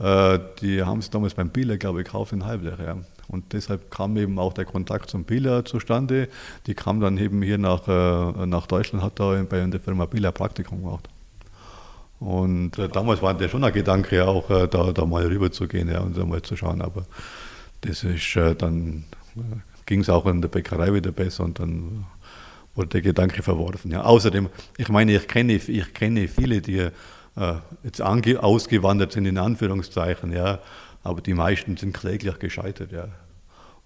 äh, 0.00 0.38
die 0.62 0.82
haben 0.82 0.98
es 0.98 1.10
damals 1.10 1.34
beim 1.34 1.50
Bieler, 1.50 1.76
glaube 1.76 2.00
ich, 2.00 2.06
gekauft 2.06 2.32
in 2.32 2.46
Halblech. 2.46 2.78
Ja. 2.78 2.96
Und 3.30 3.52
deshalb 3.52 3.90
kam 3.90 4.16
eben 4.16 4.38
auch 4.38 4.52
der 4.52 4.64
Kontakt 4.64 5.08
zum 5.08 5.24
Bieler 5.24 5.64
zustande. 5.64 6.28
Die 6.66 6.74
kam 6.74 7.00
dann 7.00 7.16
eben 7.16 7.42
hier 7.42 7.58
nach, 7.58 7.86
äh, 7.86 8.46
nach 8.46 8.66
Deutschland, 8.66 9.04
hat 9.04 9.20
da 9.20 9.42
bei 9.48 9.64
der 9.64 9.80
Firma 9.80 10.06
Bieler 10.06 10.32
Praktikum 10.32 10.82
gemacht. 10.82 11.08
Und 12.18 12.78
äh, 12.78 12.88
damals 12.88 13.22
war 13.22 13.32
der 13.34 13.48
schon 13.48 13.64
ein 13.64 13.72
Gedanke, 13.72 14.26
auch 14.26 14.50
äh, 14.50 14.68
da, 14.68 14.92
da 14.92 15.06
mal 15.06 15.24
rüber 15.26 15.50
zu 15.50 15.68
gehen 15.68 15.88
ja, 15.88 16.00
und 16.00 16.18
da 16.18 16.24
mal 16.24 16.42
zu 16.42 16.56
schauen. 16.56 16.82
Aber 16.82 17.06
das 17.80 18.04
ist 18.04 18.36
äh, 18.36 18.54
dann 18.54 19.04
äh, 19.36 19.40
ging 19.86 20.00
es 20.00 20.10
auch 20.10 20.26
in 20.26 20.42
der 20.42 20.48
Bäckerei 20.48 20.92
wieder 20.92 21.12
besser 21.12 21.44
und 21.44 21.58
dann 21.58 22.06
wurde 22.74 22.88
der 22.88 23.00
Gedanke 23.00 23.42
verworfen. 23.42 23.90
Ja. 23.90 24.02
Außerdem, 24.02 24.48
ich 24.76 24.88
meine, 24.88 25.14
ich 25.14 25.28
kenne, 25.28 25.54
ich 25.54 25.94
kenne 25.94 26.28
viele, 26.28 26.60
die 26.60 26.78
äh, 26.78 27.54
jetzt 27.84 28.02
ausgewandert 28.02 29.12
sind, 29.12 29.26
in 29.26 29.38
Anführungszeichen, 29.38 30.32
ja, 30.32 30.58
aber 31.02 31.20
die 31.20 31.34
meisten 31.34 31.76
sind 31.76 31.94
kläglich 31.94 32.38
gescheitert, 32.38 32.92
ja. 32.92 33.08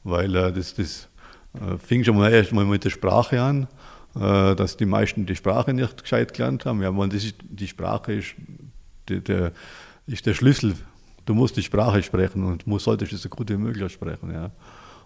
Weil 0.02 0.34
äh, 0.34 0.52
das, 0.52 0.74
das 0.74 1.08
äh, 1.54 1.78
fing 1.78 2.04
schon 2.04 2.16
mal 2.16 2.32
erst 2.32 2.52
mal 2.52 2.64
mit 2.64 2.84
der 2.84 2.90
Sprache 2.90 3.40
an 3.40 3.68
äh, 4.16 4.54
dass 4.54 4.76
die 4.76 4.86
meisten 4.86 5.26
die 5.26 5.36
Sprache 5.36 5.72
nicht 5.72 6.02
gescheit 6.02 6.34
gelernt 6.34 6.64
haben. 6.66 6.82
Ja, 6.82 6.96
weil 6.96 7.08
das 7.08 7.24
ist, 7.24 7.36
die 7.42 7.66
Sprache 7.66 8.12
ist, 8.12 8.34
die, 9.08 9.20
der, 9.20 9.52
ist 10.06 10.24
der 10.26 10.34
Schlüssel. 10.34 10.74
Du 11.26 11.34
musst 11.34 11.56
die 11.56 11.62
Sprache 11.62 12.02
sprechen 12.02 12.44
und 12.44 12.66
musst, 12.66 12.84
solltest 12.84 13.12
es 13.12 13.22
so 13.22 13.28
gut 13.28 13.50
wie 13.50 13.56
möglich 13.56 13.92
sprechen. 13.92 14.32
Ja. 14.32 14.50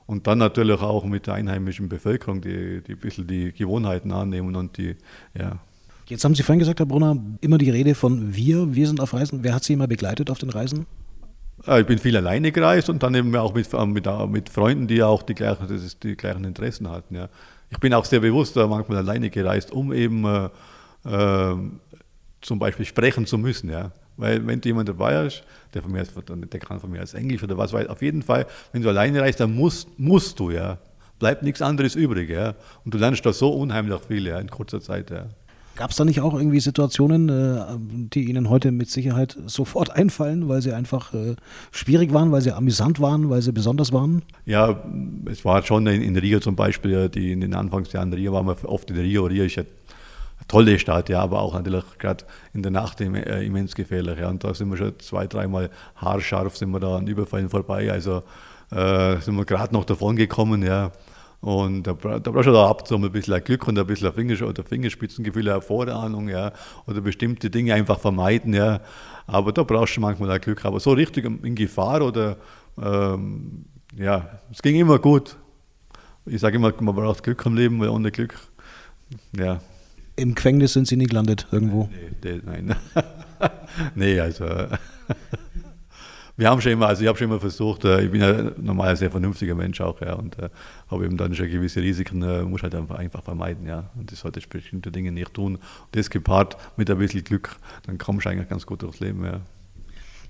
Und 0.07 0.27
dann 0.27 0.39
natürlich 0.39 0.81
auch 0.81 1.05
mit 1.05 1.27
der 1.27 1.35
einheimischen 1.35 1.89
Bevölkerung, 1.89 2.41
die, 2.41 2.83
die 2.83 2.93
ein 2.93 2.99
bisschen 2.99 3.27
die 3.27 3.53
Gewohnheiten 3.53 4.13
annehmen 4.13 4.55
und 4.57 4.77
die, 4.77 4.97
ja. 5.35 5.59
Jetzt 6.07 6.25
haben 6.25 6.35
Sie 6.35 6.43
vorhin 6.43 6.59
gesagt, 6.59 6.81
Herr 6.81 6.87
Brunner, 6.87 7.19
immer 7.43 7.59
die 7.59 7.71
Rede 7.71 7.95
von 7.95 8.35
wir, 8.35 8.75
wir 8.75 8.87
sind 8.87 9.01
auf 9.01 9.13
Reisen. 9.13 9.41
Wer 9.43 9.55
hat 9.55 9.65
Sie 9.65 9.75
immer 9.75 9.87
begleitet 9.87 10.31
auf 10.31 10.39
den 10.39 10.49
Reisen? 10.49 10.87
Ich 11.67 11.87
bin 11.87 11.99
viel 11.99 12.17
alleine 12.17 12.53
gereist 12.53 12.89
und 12.89 13.03
dann 13.03 13.15
eben 13.15 13.35
auch 13.37 13.53
mit, 13.53 13.71
mit, 13.73 14.07
mit 14.31 14.49
Freunden, 14.49 14.87
die 14.87 15.03
auch 15.03 15.23
die 15.23 15.35
gleichen, 15.35 15.69
ist, 15.69 16.03
die 16.03 16.17
gleichen 16.17 16.45
Interessen 16.45 16.89
hatten. 16.89 17.15
Ja 17.15 17.29
ich 17.71 17.79
bin 17.79 17.93
auch 17.95 18.05
sehr 18.05 18.21
bewusst 18.21 18.57
manchmal 18.57 18.99
alleine 18.99 19.31
gereist, 19.31 19.73
um 19.73 19.93
eben 19.93 20.25
äh, 20.25 20.49
äh, 21.05 21.57
zum 22.41 22.59
Beispiel 22.59 22.87
sprechen 22.87 23.27
zu 23.27 23.39
müssen. 23.39 23.71
Ja. 23.71 23.91
Weil 24.17 24.47
wenn 24.47 24.61
jemand 24.63 24.89
dabei 24.89 25.27
ist, 25.27 25.43
der, 25.75 25.83
von 25.83 25.93
mir 25.93 26.03
ist, 26.03 26.13
der 26.17 26.61
kann 26.61 26.81
von 26.81 26.91
mir 26.91 27.01
als 27.01 27.15
Englisch 27.15 27.43
oder 27.43 27.57
was 27.57 27.73
weiß, 27.73 27.89
auf 27.89 28.03
jeden 28.03 28.23
Fall, 28.23 28.47
wenn 28.73 28.83
du 28.83 28.89
alleine 28.89 29.21
reist, 29.21 29.41
dann 29.41 29.55
musst, 29.55 29.89
musst 29.99 30.39
du, 30.41 30.51
ja. 30.51 30.79
Bleibt 31.19 31.43
nichts 31.43 31.63
anderes 31.63 31.95
übrig, 31.95 32.31
ja. 32.31 32.55
Und 32.85 32.95
du 32.95 32.99
lernst 32.99 33.27
da 33.27 33.33
so 33.33 33.51
unheimlich 33.51 34.01
viel, 34.07 34.27
ja, 34.27 34.39
in 34.39 34.49
kurzer 34.49 34.81
Zeit, 34.81 35.11
ja. 35.11 35.27
Gab 35.79 35.91
es 35.91 35.97
da 35.97 36.05
nicht 36.05 36.21
auch 36.21 36.35
irgendwie 36.35 36.59
Situationen, 36.59 37.29
äh, 37.29 37.61
die 38.13 38.25
Ihnen 38.25 38.51
heute 38.51 38.73
mit 38.73 38.91
Sicherheit 38.91 39.39
sofort 39.47 39.91
einfallen, 39.95 40.49
weil 40.49 40.61
sie 40.61 40.73
einfach 40.73 41.15
äh, 41.15 41.37
schwierig 41.71 42.13
waren, 42.13 42.33
weil 42.33 42.41
sie 42.41 42.51
amüsant 42.51 42.99
waren, 42.99 43.31
weil 43.31 43.43
sie 43.43 43.53
besonders 43.53 43.93
waren? 43.93 44.23
Ja, 44.45 44.83
es 45.31 45.45
war 45.45 45.63
schon 45.63 45.87
in, 45.87 46.17
Rio 46.17 46.41
zum 46.41 46.57
Beispiel, 46.57 47.09
die 47.09 47.31
in 47.31 47.41
den 47.41 47.55
Anfangsjahren 47.55 48.13
Rio 48.13 48.33
waren 48.33 48.47
wir 48.47 48.57
oft 48.69 48.91
in 48.91 48.97
Rio. 48.97 49.27
Rio 49.27 49.45
ist 49.45 49.55
ja 49.55 49.63
eine 49.63 50.49
tolle 50.49 50.81
Stadt, 50.81 51.11
ja, 51.11 51.21
aber 51.21 51.41
auch 51.41 51.55
natürlich 51.55 51.85
gerade 52.01 52.25
in 52.55 52.63
der 52.65 52.73
Nacht 52.73 53.01
äh, 53.01 53.47
immens 53.47 53.77
gefährlich. 53.77 54.19
Ja. 54.19 54.31
Und 54.31 54.43
da 54.43 54.55
sind 54.55 54.71
wir 54.71 54.77
schon 54.77 54.99
zwei, 54.99 55.29
dreimal 55.29 55.71
haarscharf 55.95 56.57
sind 56.57 56.73
wir 56.73 56.81
da 56.81 56.97
an 56.97 57.07
Überfallen 57.07 57.51
vorbei. 57.51 57.93
Also 57.93 58.25
äh, 58.73 59.21
sind 59.21 59.37
wir 59.37 59.45
gerade 59.45 59.73
noch 59.73 59.85
davon 59.85 60.17
gekommen, 60.17 60.65
ja. 60.65 60.91
Und 61.41 61.85
da, 61.85 61.93
da 61.93 62.31
brauchst 62.31 62.49
du 62.49 62.53
da 62.53 62.69
ab 62.69 62.81
und 62.81 62.89
zu 62.89 62.97
ein 62.97 63.13
bisschen 63.13 63.43
Glück 63.45 63.69
und 63.69 63.79
ein 63.79 63.87
bisschen 63.87 64.13
Finger, 64.13 64.49
oder 64.49 64.65
Fingerspitzengefühl, 64.65 65.49
eine 65.49 65.61
Vorahnung, 65.61 66.29
ja, 66.29 66.53
oder 66.87 67.01
bestimmte 67.01 67.49
Dinge 67.49 67.75
einfach 67.75 68.01
vermeiden, 68.01 68.55
ja. 68.55 68.81
Aber 69.27 69.53
da 69.53 69.63
brauchst 69.63 69.97
du 69.97 70.01
manchmal 70.01 70.37
auch 70.37 70.41
Glück. 70.41 70.65
Aber 70.65 70.81
so 70.81 70.93
richtig 70.93 71.25
in 71.25 71.55
Gefahr 71.55 72.03
oder, 72.03 72.39
ähm, 72.81 73.67
ja, 73.97 74.41
es 74.51 74.63
ging 74.63 74.77
immer 74.77 74.99
gut. 74.99 75.37
Ich 76.27 76.41
sage 76.41 76.57
immer, 76.57 76.73
man 76.81 76.95
braucht 76.95 77.23
Glück 77.23 77.45
im 77.47 77.55
Leben, 77.55 77.81
weil 77.81 77.89
ohne 77.89 78.11
Glück, 78.11 78.35
ja. 79.37 79.61
Im 80.17 80.35
Gefängnis 80.35 80.73
sind 80.73 80.89
Sie 80.89 80.97
nie 80.97 81.07
gelandet 81.07 81.47
irgendwo? 81.53 81.89
Nee, 82.25 82.41
nein. 82.45 82.75
nee, 83.95 84.19
also 84.19 84.45
wir 86.39 86.49
haben 86.49 86.61
schon 86.61 86.71
immer, 86.71 86.87
also 86.87 87.03
ich 87.03 87.09
habe 87.09 87.19
schon 87.19 87.27
immer 87.27 87.41
versucht, 87.41 87.85
äh, 87.85 88.05
ich 88.05 88.13
bin 88.13 88.21
ja 88.21 88.53
normal 88.57 88.91
ein 88.91 88.97
sehr 88.97 89.11
vernünftiger 89.11 89.57
Mensch 89.57 89.81
auch, 89.81 90.01
ja, 90.01 90.15
und 90.15 90.39
äh, 90.39 90.49
habe 90.89 91.05
eben 91.05 91.17
dann 91.17 91.35
schon 91.35 91.51
gewisse 91.51 91.83
Risiken, 91.83 92.23
äh, 92.23 92.43
muss 92.45 92.63
halt 92.63 92.77
einfach, 92.77 92.97
einfach 92.97 93.25
vermeiden, 93.25 93.67
ja. 93.67 93.91
Und 93.97 94.13
das 94.13 94.21
sollte 94.21 94.39
ich 94.39 94.49
bestimmte 94.49 94.93
Dinge 94.93 95.11
nicht 95.11 95.35
tun. 95.35 95.57
Und 95.57 95.63
das 95.93 96.09
gepaart 96.11 96.57
mit 96.77 96.89
ein 96.91 96.99
bisschen 96.99 97.25
Glück, 97.25 97.57
dann 97.87 97.99
kommst 97.99 98.25
du 98.25 98.31
eigentlich 98.31 98.49
ganz 98.49 98.65
gut 98.67 98.83
durchs 98.83 99.01
Leben, 99.01 99.25
ja. 99.25 99.41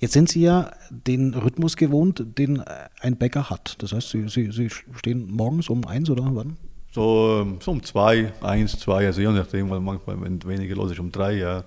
Jetzt 0.00 0.14
sind 0.14 0.30
Sie 0.30 0.40
ja 0.40 0.70
den 0.88 1.34
Rhythmus 1.34 1.76
gewohnt, 1.76 2.24
den 2.38 2.62
ein 3.00 3.16
Bäcker 3.18 3.50
hat. 3.50 3.76
Das 3.82 3.92
heißt, 3.92 4.08
Sie, 4.08 4.28
Sie, 4.28 4.50
Sie 4.50 4.70
stehen 4.70 5.30
morgens 5.30 5.68
um 5.68 5.84
eins 5.86 6.08
oder 6.08 6.24
wann? 6.32 6.56
So, 6.90 7.40
ähm, 7.42 7.58
so 7.60 7.72
um 7.72 7.82
zwei, 7.82 8.32
eins, 8.40 8.78
zwei, 8.78 9.06
also 9.06 9.20
je 9.20 9.28
nachdem, 9.28 9.68
weil 9.68 9.80
manchmal, 9.80 10.18
wenn 10.22 10.42
weniger 10.44 10.74
los 10.74 10.90
ist, 10.90 11.00
um 11.00 11.12
drei, 11.12 11.34
ja, 11.34 11.64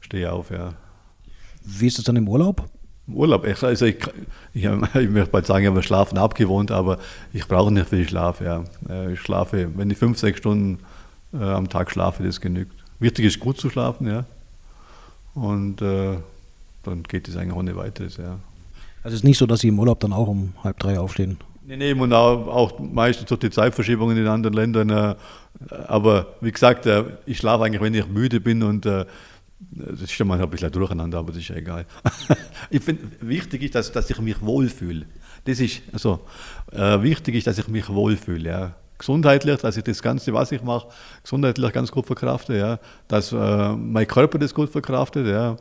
stehe 0.00 0.24
ich 0.24 0.28
auf, 0.28 0.50
ja. 0.50 0.72
Wie 1.62 1.86
ist 1.86 1.98
es 1.98 2.04
dann 2.04 2.16
im 2.16 2.28
Urlaub? 2.28 2.68
Urlaub. 3.08 3.44
Also 3.44 3.86
ich, 3.86 3.96
ich, 4.54 4.64
ich 4.94 5.10
möchte 5.10 5.30
bald 5.30 5.46
sagen, 5.46 5.64
ich 5.64 5.70
habe 5.70 5.82
Schlafen 5.82 6.18
abgewohnt, 6.18 6.70
aber 6.70 6.98
ich 7.32 7.46
brauche 7.46 7.72
nicht 7.72 7.88
viel 7.88 8.08
Schlaf. 8.08 8.40
Ja. 8.40 8.64
Äh, 8.88 9.12
ich 9.12 9.20
schlafe, 9.20 9.68
wenn 9.76 9.90
ich 9.90 9.98
fünf, 9.98 10.18
sechs 10.18 10.38
Stunden 10.38 10.80
äh, 11.32 11.42
am 11.42 11.68
Tag 11.68 11.90
schlafe, 11.90 12.22
das 12.22 12.40
genügt. 12.40 12.72
Wichtig 12.98 13.26
ist 13.26 13.40
gut 13.40 13.58
zu 13.58 13.70
schlafen, 13.70 14.06
ja. 14.06 14.24
Und 15.34 15.82
äh, 15.82 16.16
dann 16.82 17.02
geht 17.02 17.28
es 17.28 17.36
eigentlich 17.36 17.56
ohne 17.56 17.76
weiteres, 17.76 18.16
ja. 18.16 18.38
Also 19.02 19.14
es 19.14 19.20
ist 19.20 19.24
nicht 19.24 19.38
so, 19.38 19.46
dass 19.46 19.60
Sie 19.60 19.68
im 19.68 19.78
Urlaub 19.78 20.00
dann 20.00 20.12
auch 20.12 20.28
um 20.28 20.54
halb 20.64 20.78
drei 20.78 20.98
aufstehen? 20.98 21.38
Nee, 21.64 21.76
nee, 21.76 21.92
und 21.92 22.12
auch, 22.12 22.46
auch 22.46 22.78
meistens 22.78 23.26
durch 23.28 23.40
die 23.40 23.50
Zeitverschiebungen 23.50 24.16
in 24.16 24.26
anderen 24.26 24.54
Ländern. 24.54 24.90
Äh, 24.90 25.14
aber 25.88 26.26
wie 26.40 26.52
gesagt, 26.52 26.86
äh, 26.86 27.04
ich 27.26 27.38
schlafe 27.38 27.64
eigentlich, 27.64 27.82
wenn 27.82 27.94
ich 27.94 28.06
müde 28.08 28.40
bin 28.40 28.62
und 28.62 28.86
äh, 28.86 29.04
das 29.58 30.02
ist 30.02 30.12
schon 30.12 30.28
mal 30.28 30.40
ein 30.40 30.50
bisschen 30.50 30.70
durcheinander, 30.70 31.18
aber 31.18 31.32
das 31.32 31.40
ist 31.40 31.48
ja 31.48 31.56
egal. 31.56 31.86
ich 32.70 32.82
finde, 32.82 33.04
wichtig 33.20 33.62
ist, 33.62 33.74
dass, 33.74 33.90
dass 33.90 34.10
ich 34.10 34.18
mich 34.20 34.40
wohlfühle. 34.42 35.06
Das 35.44 35.60
ist, 35.60 35.82
also, 35.92 36.20
äh, 36.72 37.02
wichtig 37.02 37.36
ist, 37.36 37.46
dass 37.46 37.58
ich 37.58 37.68
mich 37.68 37.88
wohlfühle. 37.88 38.48
Ja. 38.48 38.74
Gesundheitlich, 38.98 39.58
dass 39.60 39.76
ich 39.76 39.84
das 39.84 40.02
Ganze, 40.02 40.32
was 40.32 40.52
ich 40.52 40.62
mache, 40.62 40.88
gesundheitlich 41.22 41.72
ganz 41.72 41.90
gut 41.90 42.06
verkrafte, 42.06 42.56
ja. 42.56 42.78
dass 43.08 43.32
äh, 43.32 43.72
mein 43.72 44.06
Körper 44.06 44.38
das 44.38 44.54
gut 44.54 44.70
verkraftet. 44.70 45.26
Ja. 45.26 45.56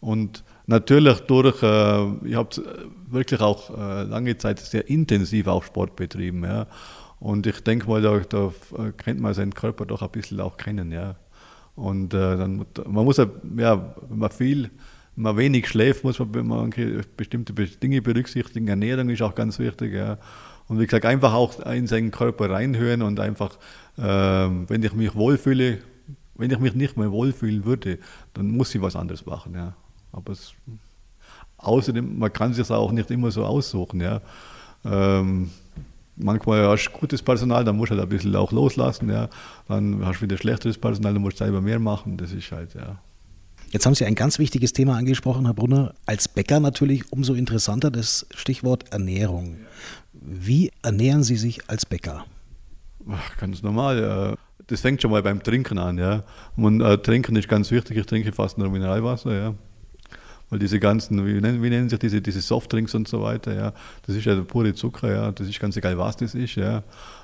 Und 0.00 0.44
natürlich 0.66 1.20
durch, 1.20 1.62
äh, 1.62 2.04
ich 2.24 2.34
habe 2.34 2.50
wirklich 3.08 3.40
auch 3.40 3.76
äh, 3.76 4.04
lange 4.04 4.36
Zeit 4.38 4.60
sehr 4.60 4.88
intensiv 4.88 5.46
auch 5.48 5.64
Sport 5.64 5.96
betrieben. 5.96 6.44
Ja. 6.44 6.66
Und 7.18 7.46
ich 7.46 7.60
denke 7.60 7.88
mal, 7.88 8.00
da, 8.00 8.18
da 8.18 8.52
kennt 8.96 9.20
man 9.20 9.34
seinen 9.34 9.54
Körper 9.54 9.86
doch 9.86 10.02
ein 10.02 10.10
bisschen 10.10 10.40
auch 10.40 10.56
kennen. 10.56 10.90
Ja. 10.90 11.16
Und 11.80 12.12
äh, 12.12 12.36
dann, 12.36 12.66
man 12.86 13.04
muss 13.06 13.16
ja, 13.16 13.26
ja, 13.56 13.94
wenn 14.10 14.18
man 14.18 14.30
viel, 14.30 14.64
wenn 15.16 15.22
man 15.22 15.36
wenig 15.38 15.66
schläft, 15.66 16.04
muss 16.04 16.18
man, 16.18 16.46
man 16.46 16.70
bestimmte 17.16 17.54
Dinge 17.54 18.02
berücksichtigen. 18.02 18.68
Ernährung 18.68 19.08
ist 19.08 19.22
auch 19.22 19.34
ganz 19.34 19.58
wichtig. 19.58 19.94
Ja. 19.94 20.18
Und 20.68 20.78
wie 20.78 20.84
gesagt, 20.84 21.06
einfach 21.06 21.32
auch 21.32 21.58
in 21.60 21.86
seinen 21.86 22.10
Körper 22.10 22.50
reinhören 22.50 23.00
und 23.00 23.18
einfach, 23.18 23.56
äh, 23.96 24.02
wenn 24.02 24.82
ich 24.82 24.92
mich 24.92 25.14
wohlfühle, 25.14 25.78
wenn 26.34 26.50
ich 26.50 26.58
mich 26.58 26.74
nicht 26.74 26.98
mehr 26.98 27.10
wohlfühlen 27.10 27.64
würde, 27.64 27.98
dann 28.34 28.50
muss 28.50 28.74
ich 28.74 28.82
was 28.82 28.94
anderes 28.94 29.24
machen. 29.24 29.54
Ja. 29.54 29.74
Aber 30.12 30.32
es, 30.32 30.52
außerdem, 31.56 32.18
man 32.18 32.30
kann 32.30 32.52
sich 32.52 32.70
auch 32.70 32.92
nicht 32.92 33.10
immer 33.10 33.30
so 33.30 33.46
aussuchen. 33.46 34.02
Ja. 34.02 34.20
Ähm, 34.84 35.48
manchmal 36.22 36.66
hast 36.68 36.86
du 36.86 36.90
gutes 36.98 37.22
Personal, 37.22 37.64
dann 37.64 37.76
musst 37.76 37.90
du 37.90 37.96
halt 37.96 38.04
ein 38.04 38.08
bisschen 38.08 38.34
auch 38.36 38.52
loslassen, 38.52 39.10
ja. 39.10 39.28
Dann 39.68 40.04
hast 40.04 40.18
du 40.18 40.22
wieder 40.22 40.38
schlechteres 40.38 40.78
Personal, 40.78 41.12
dann 41.12 41.22
musst 41.22 41.40
du 41.40 41.44
selber 41.44 41.60
mehr 41.60 41.78
machen. 41.78 42.16
Das 42.16 42.32
ist 42.32 42.50
halt, 42.52 42.74
ja. 42.74 42.98
Jetzt 43.70 43.86
haben 43.86 43.94
Sie 43.94 44.04
ein 44.04 44.16
ganz 44.16 44.40
wichtiges 44.40 44.72
Thema 44.72 44.96
angesprochen, 44.96 45.44
Herr 45.44 45.54
Brunner. 45.54 45.94
Als 46.04 46.26
Bäcker 46.26 46.58
natürlich 46.58 47.12
umso 47.12 47.34
interessanter 47.34 47.90
das 47.90 48.26
Stichwort 48.34 48.92
Ernährung. 48.92 49.58
Wie 50.12 50.72
ernähren 50.82 51.22
Sie 51.22 51.36
sich 51.36 51.68
als 51.68 51.86
Bäcker? 51.86 52.24
Ganz 53.38 53.62
normal. 53.62 54.02
Ja. 54.02 54.34
Das 54.66 54.80
fängt 54.80 55.00
schon 55.00 55.12
mal 55.12 55.22
beim 55.22 55.42
Trinken 55.42 55.78
an. 55.78 55.98
Ja. 55.98 56.24
Und, 56.56 56.80
äh, 56.80 56.98
Trinken 56.98 57.36
ist 57.36 57.48
ganz 57.48 57.70
wichtig. 57.70 57.96
Ich 57.96 58.06
trinke 58.06 58.32
fast 58.32 58.58
nur 58.58 58.70
Mineralwasser. 58.70 59.32
Ja. 59.32 59.54
Weil 60.50 60.58
diese 60.58 60.80
ganzen, 60.80 61.24
wie 61.24 61.40
nennen, 61.40 61.62
wie 61.62 61.70
nennen 61.70 61.88
sich 61.88 61.98
diese, 62.00 62.20
diese 62.20 62.40
Softdrinks 62.40 62.94
und 62.94 63.06
so 63.06 63.22
weiter, 63.22 63.54
ja, 63.54 63.72
das 64.04 64.16
ist 64.16 64.24
ja 64.24 64.34
pure 64.42 64.74
Zucker, 64.74 65.10
ja, 65.10 65.32
das 65.32 65.48
ist 65.48 65.60
ganz 65.60 65.76
egal, 65.76 65.96
was 65.96 66.16
das 66.16 66.34
ist, 66.34 66.56
ja. 66.56 66.82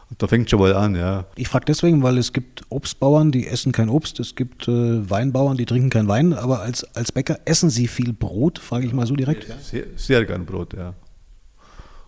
Und 0.08 0.22
da 0.22 0.28
fängt 0.28 0.48
schon 0.48 0.60
mal 0.60 0.72
an, 0.74 0.94
ja. 0.94 1.26
Ich 1.34 1.48
frage 1.48 1.64
deswegen, 1.64 2.04
weil 2.04 2.18
es 2.18 2.32
gibt 2.32 2.62
Obstbauern, 2.68 3.32
die 3.32 3.48
essen 3.48 3.72
kein 3.72 3.88
Obst, 3.88 4.20
es 4.20 4.36
gibt 4.36 4.68
äh, 4.68 5.10
Weinbauern, 5.10 5.56
die 5.56 5.66
trinken 5.66 5.90
kein 5.90 6.06
Wein, 6.06 6.32
aber 6.32 6.60
als, 6.60 6.84
als 6.94 7.10
Bäcker 7.10 7.40
essen 7.44 7.68
sie 7.68 7.88
viel 7.88 8.12
Brot, 8.12 8.60
frage 8.60 8.86
ich 8.86 8.92
mal 8.92 9.06
so 9.08 9.16
direkt. 9.16 9.52
Sehr, 9.60 9.86
sehr 9.96 10.24
gern 10.24 10.46
Brot, 10.46 10.74
ja. 10.74 10.94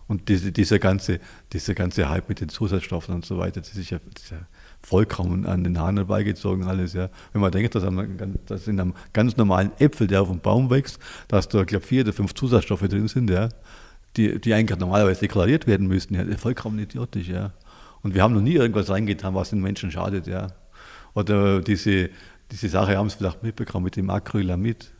Und 0.07 0.29
diese, 0.29 0.53
dieser, 0.53 0.79
ganze, 0.79 1.19
dieser 1.51 1.75
ganze 1.75 2.09
Hype 2.09 2.29
mit 2.29 2.39
den 2.39 2.49
Zusatzstoffen 2.49 3.13
und 3.13 3.25
so 3.25 3.37
weiter, 3.37 3.59
das 3.59 3.75
ist 3.75 3.89
ja, 3.89 3.99
das 4.13 4.23
ist 4.23 4.31
ja 4.31 4.39
vollkommen 4.81 5.45
an 5.45 5.63
den 5.63 5.79
Haaren 5.79 5.97
herbeigezogen 5.97 6.65
alles. 6.65 6.93
Ja. 6.93 7.09
Wenn 7.33 7.41
man 7.41 7.51
denkt, 7.51 7.75
dass, 7.75 7.83
dass 8.45 8.67
in 8.67 8.79
einem 8.79 8.93
ganz 9.13 9.37
normalen 9.37 9.71
Äpfel, 9.79 10.07
der 10.07 10.21
auf 10.21 10.29
dem 10.29 10.39
Baum 10.39 10.69
wächst, 10.69 10.99
dass 11.27 11.47
da, 11.47 11.63
glaube 11.63 11.85
vier 11.85 12.03
oder 12.03 12.13
fünf 12.13 12.33
Zusatzstoffe 12.33 12.87
drin 12.87 13.07
sind, 13.07 13.29
ja, 13.29 13.49
die, 14.17 14.39
die 14.39 14.53
eigentlich 14.53 14.79
normalerweise 14.79 15.21
deklariert 15.21 15.67
werden 15.67 15.87
müssten, 15.87 16.15
ja, 16.15 16.25
vollkommen 16.37 16.79
idiotisch. 16.79 17.27
Ja. 17.27 17.51
Und 18.01 18.15
wir 18.15 18.23
haben 18.23 18.33
noch 18.33 18.41
nie 18.41 18.55
irgendwas 18.55 18.89
reingetan, 18.89 19.35
was 19.35 19.49
den 19.49 19.61
Menschen 19.61 19.91
schadet. 19.91 20.27
Ja. 20.27 20.47
Oder 21.13 21.61
diese, 21.61 22.09
diese 22.51 22.69
Sache 22.69 22.97
haben 22.97 23.09
Sie 23.09 23.17
vielleicht 23.17 23.43
mitbekommen 23.43 23.85
mit 23.85 23.95
dem 23.95 24.09
Acrylamid. 24.09 24.91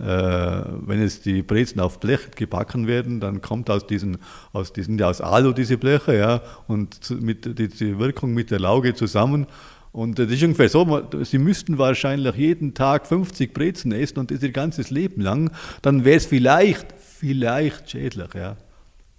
Äh, 0.00 0.62
wenn 0.86 1.00
jetzt 1.00 1.26
die 1.26 1.42
Brezen 1.42 1.80
auf 1.80 2.00
Blech 2.00 2.30
gebacken 2.34 2.86
werden, 2.86 3.20
dann 3.20 3.40
kommt 3.40 3.70
aus 3.70 3.86
diesen, 3.86 4.18
aus 4.52 4.72
diesen, 4.72 4.98
ja, 4.98 5.08
aus 5.08 5.20
Alu 5.20 5.52
diese 5.52 5.76
Bleche, 5.76 6.16
ja, 6.16 6.42
und 6.66 7.10
mit 7.20 7.58
die, 7.58 7.68
die 7.68 7.98
Wirkung 7.98 8.32
mit 8.32 8.50
der 8.50 8.60
Lauge 8.60 8.94
zusammen. 8.94 9.46
Und 9.92 10.18
das 10.18 10.30
ist 10.30 10.42
ungefähr 10.42 10.68
so, 10.68 11.08
Sie 11.22 11.38
müssten 11.38 11.76
wahrscheinlich 11.76 12.34
jeden 12.36 12.74
Tag 12.74 13.06
50 13.06 13.52
Brezen 13.52 13.92
essen 13.92 14.18
und 14.18 14.30
das 14.30 14.42
ihr 14.42 14.52
ganzes 14.52 14.90
Leben 14.90 15.20
lang, 15.20 15.50
dann 15.82 16.04
wäre 16.04 16.16
es 16.16 16.26
vielleicht, 16.26 16.86
vielleicht 16.98 17.90
schädlich, 17.90 18.34
ja. 18.34 18.56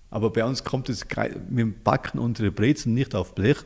Aber 0.10 0.30
bei 0.32 0.44
uns 0.44 0.64
kommt 0.64 0.90
es, 0.90 1.06
wir 1.50 1.74
backen 1.84 2.20
unsere 2.20 2.52
Brezen 2.52 2.94
nicht 2.94 3.16
auf 3.16 3.36
Blech, 3.36 3.58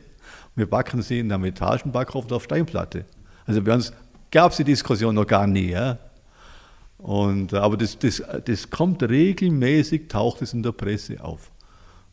wir 0.54 0.68
backen 0.68 1.02
sie 1.02 1.20
in 1.20 1.32
einem 1.32 1.44
Etagenbackofen 1.44 2.32
auf 2.32 2.44
Steinplatte. 2.44 3.04
Also 3.46 3.62
bei 3.62 3.74
uns 3.74 3.92
gab 4.30 4.50
es 4.50 4.56
die 4.58 4.64
Diskussion 4.64 5.14
noch 5.14 5.26
gar 5.26 5.46
nie. 5.46 5.70
Ja? 5.70 5.98
Und, 6.98 7.52
äh, 7.52 7.56
aber 7.56 7.76
das, 7.76 7.98
das, 7.98 8.22
das 8.44 8.70
kommt 8.70 9.02
regelmäßig, 9.02 10.08
taucht 10.08 10.42
es 10.42 10.52
in 10.52 10.62
der 10.62 10.72
Presse 10.72 11.22
auf. 11.22 11.50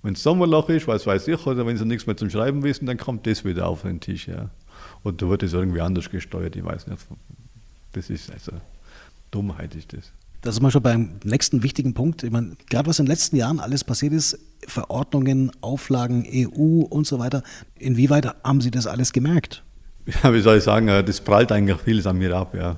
Wenn 0.01 0.13
es 0.13 0.23
Sommerloch 0.23 0.67
ist, 0.69 0.87
was 0.87 1.07
weiß 1.07 1.29
ich, 1.29 1.47
oder 1.47 1.65
wenn 1.65 1.77
sie 1.77 1.85
nichts 1.85 2.05
mehr 2.05 2.17
zum 2.17 2.29
Schreiben 2.29 2.63
wissen, 2.63 2.85
dann 2.85 2.97
kommt 2.97 3.25
das 3.25 3.45
wieder 3.45 3.67
auf 3.67 3.83
den 3.83 4.01
Tisch. 4.01 4.27
Ja. 4.27 4.49
Und 5.01 5.21
da 5.21 5.29
wird 5.29 5.43
es 5.43 5.53
irgendwie 5.53 5.79
anders 5.79 6.09
gesteuert, 6.09 6.55
ich 6.55 6.65
weiß 6.65 6.87
nicht. 6.87 7.01
Das 7.93 8.09
ist 8.09 8.31
also 8.31 8.51
Dummheit 9.31 9.75
ist 9.75 9.93
das. 9.93 10.11
Da 10.41 10.51
sind 10.51 10.61
wir 10.61 10.71
schon 10.71 10.83
beim 10.83 11.11
nächsten 11.23 11.63
wichtigen 11.63 11.93
Punkt. 11.93 12.21
Ich 12.23 12.31
meine, 12.31 12.57
gerade 12.69 12.89
was 12.89 12.99
in 12.99 13.05
den 13.05 13.11
letzten 13.11 13.37
Jahren 13.37 13.61
alles 13.61 13.85
passiert 13.85 14.11
ist, 14.11 14.37
Verordnungen, 14.67 15.51
Auflagen, 15.61 16.25
EU 16.29 16.81
und 16.81 17.07
so 17.07 17.17
weiter, 17.17 17.43
inwieweit 17.79 18.27
haben 18.43 18.59
Sie 18.59 18.71
das 18.71 18.87
alles 18.87 19.13
gemerkt? 19.13 19.63
Ja, 20.21 20.33
wie 20.33 20.41
soll 20.41 20.57
ich 20.57 20.65
sagen, 20.65 20.89
äh, 20.89 21.01
das 21.01 21.21
prallt 21.21 21.49
eigentlich 21.53 21.79
vieles 21.79 22.05
an 22.05 22.17
mir 22.17 22.35
ab, 22.35 22.53
ja. 22.55 22.75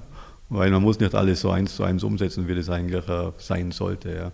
Weil 0.50 0.70
man 0.72 0.84
muss 0.84 1.00
nicht 1.00 1.16
alles 1.16 1.42
so 1.42 1.50
eins 1.50 1.76
zu 1.76 1.84
eins 1.84 2.04
umsetzen, 2.04 2.48
wie 2.48 2.56
das 2.56 2.70
eigentlich 2.70 3.08
äh, 3.08 3.32
sein 3.38 3.72
sollte, 3.72 4.16
ja. 4.16 4.32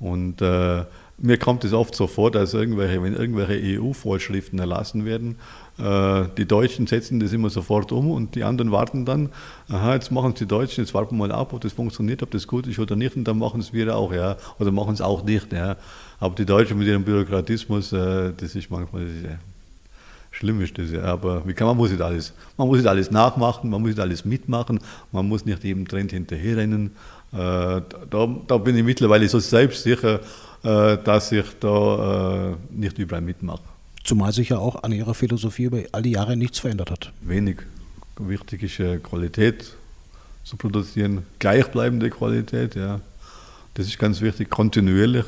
Und 0.00 0.42
äh, 0.42 0.84
mir 1.18 1.38
kommt 1.38 1.64
es 1.64 1.72
oft 1.72 1.94
so 1.94 2.06
vor, 2.06 2.30
dass 2.30 2.54
irgendwelche, 2.54 3.02
wenn 3.02 3.14
irgendwelche 3.14 3.80
EU-Vorschriften 3.80 4.58
erlassen 4.58 5.04
werden, 5.04 5.36
äh, 5.78 6.24
die 6.36 6.46
Deutschen 6.46 6.86
setzen 6.86 7.20
das 7.20 7.32
immer 7.32 7.50
sofort 7.50 7.92
um 7.92 8.10
und 8.10 8.34
die 8.34 8.42
anderen 8.42 8.72
warten 8.72 9.04
dann, 9.04 9.30
aha, 9.68 9.94
jetzt 9.94 10.10
machen 10.10 10.32
es 10.32 10.38
die 10.38 10.46
Deutschen, 10.46 10.82
jetzt 10.82 10.92
warten 10.92 11.16
wir 11.16 11.28
mal 11.28 11.32
ab, 11.32 11.52
ob 11.52 11.60
das 11.60 11.72
funktioniert, 11.72 12.22
ob 12.22 12.30
das 12.32 12.46
gut 12.46 12.66
ist 12.66 12.78
oder 12.78 12.96
nicht 12.96 13.16
und 13.16 13.24
dann 13.24 13.38
machen 13.38 13.60
es 13.60 13.72
wir 13.72 13.96
auch, 13.96 14.12
ja, 14.12 14.36
oder 14.58 14.72
machen 14.72 14.94
es 14.94 15.00
auch 15.00 15.22
nicht, 15.22 15.52
ja. 15.52 15.76
Aber 16.18 16.34
die 16.34 16.46
Deutschen 16.46 16.78
mit 16.78 16.88
ihrem 16.88 17.04
Bürokratismus, 17.04 17.92
äh, 17.92 18.32
das 18.36 18.54
ist 18.54 18.70
manchmal, 18.70 19.04
das 19.04 19.12
ist, 19.12 19.38
schlimm 20.34 20.60
ist 20.60 20.76
das, 20.78 20.90
ja. 20.90 21.02
Aber 21.04 21.46
wie 21.46 21.54
kann 21.54 21.66
man 21.66 21.76
muss 21.76 21.90
nicht 21.90 22.02
alles, 22.02 22.32
man 22.56 22.68
muss 22.68 22.78
nicht 22.78 22.88
alles 22.88 23.10
nachmachen, 23.10 23.70
man 23.70 23.80
muss 23.80 23.90
nicht 23.90 24.00
alles 24.00 24.24
mitmachen, 24.24 24.80
man 25.12 25.26
muss 25.26 25.44
nicht 25.44 25.64
jedem 25.64 25.86
Trend 25.88 26.12
hinterherrennen. 26.12 26.90
Äh, 27.32 27.36
da, 27.36 28.28
da 28.46 28.58
bin 28.58 28.76
ich 28.76 28.84
mittlerweile 28.84 29.28
so 29.28 29.38
selbstsicher, 29.38 30.20
äh, 30.62 30.98
dass 31.02 31.32
ich 31.32 31.46
da 31.60 32.52
äh, 32.52 32.56
nicht 32.70 32.98
überall 32.98 33.22
mitmache. 33.22 33.62
Zumal 34.04 34.32
sich 34.32 34.50
ja 34.50 34.58
auch 34.58 34.82
an 34.82 34.92
Ihrer 34.92 35.14
Philosophie 35.14 35.64
über 35.64 35.78
all 35.92 36.02
die 36.02 36.10
Jahre 36.10 36.36
nichts 36.36 36.58
verändert 36.58 36.90
hat. 36.90 37.12
Wenig. 37.22 37.58
Wichtig 38.18 38.62
ist 38.62 38.80
äh, 38.80 38.98
Qualität 38.98 39.74
zu 40.44 40.56
produzieren, 40.56 41.22
gleichbleibende 41.38 42.10
Qualität, 42.10 42.74
ja. 42.74 43.00
Das 43.74 43.86
ist 43.86 43.98
ganz 43.98 44.20
wichtig, 44.20 44.50
kontinuierlich. 44.50 45.24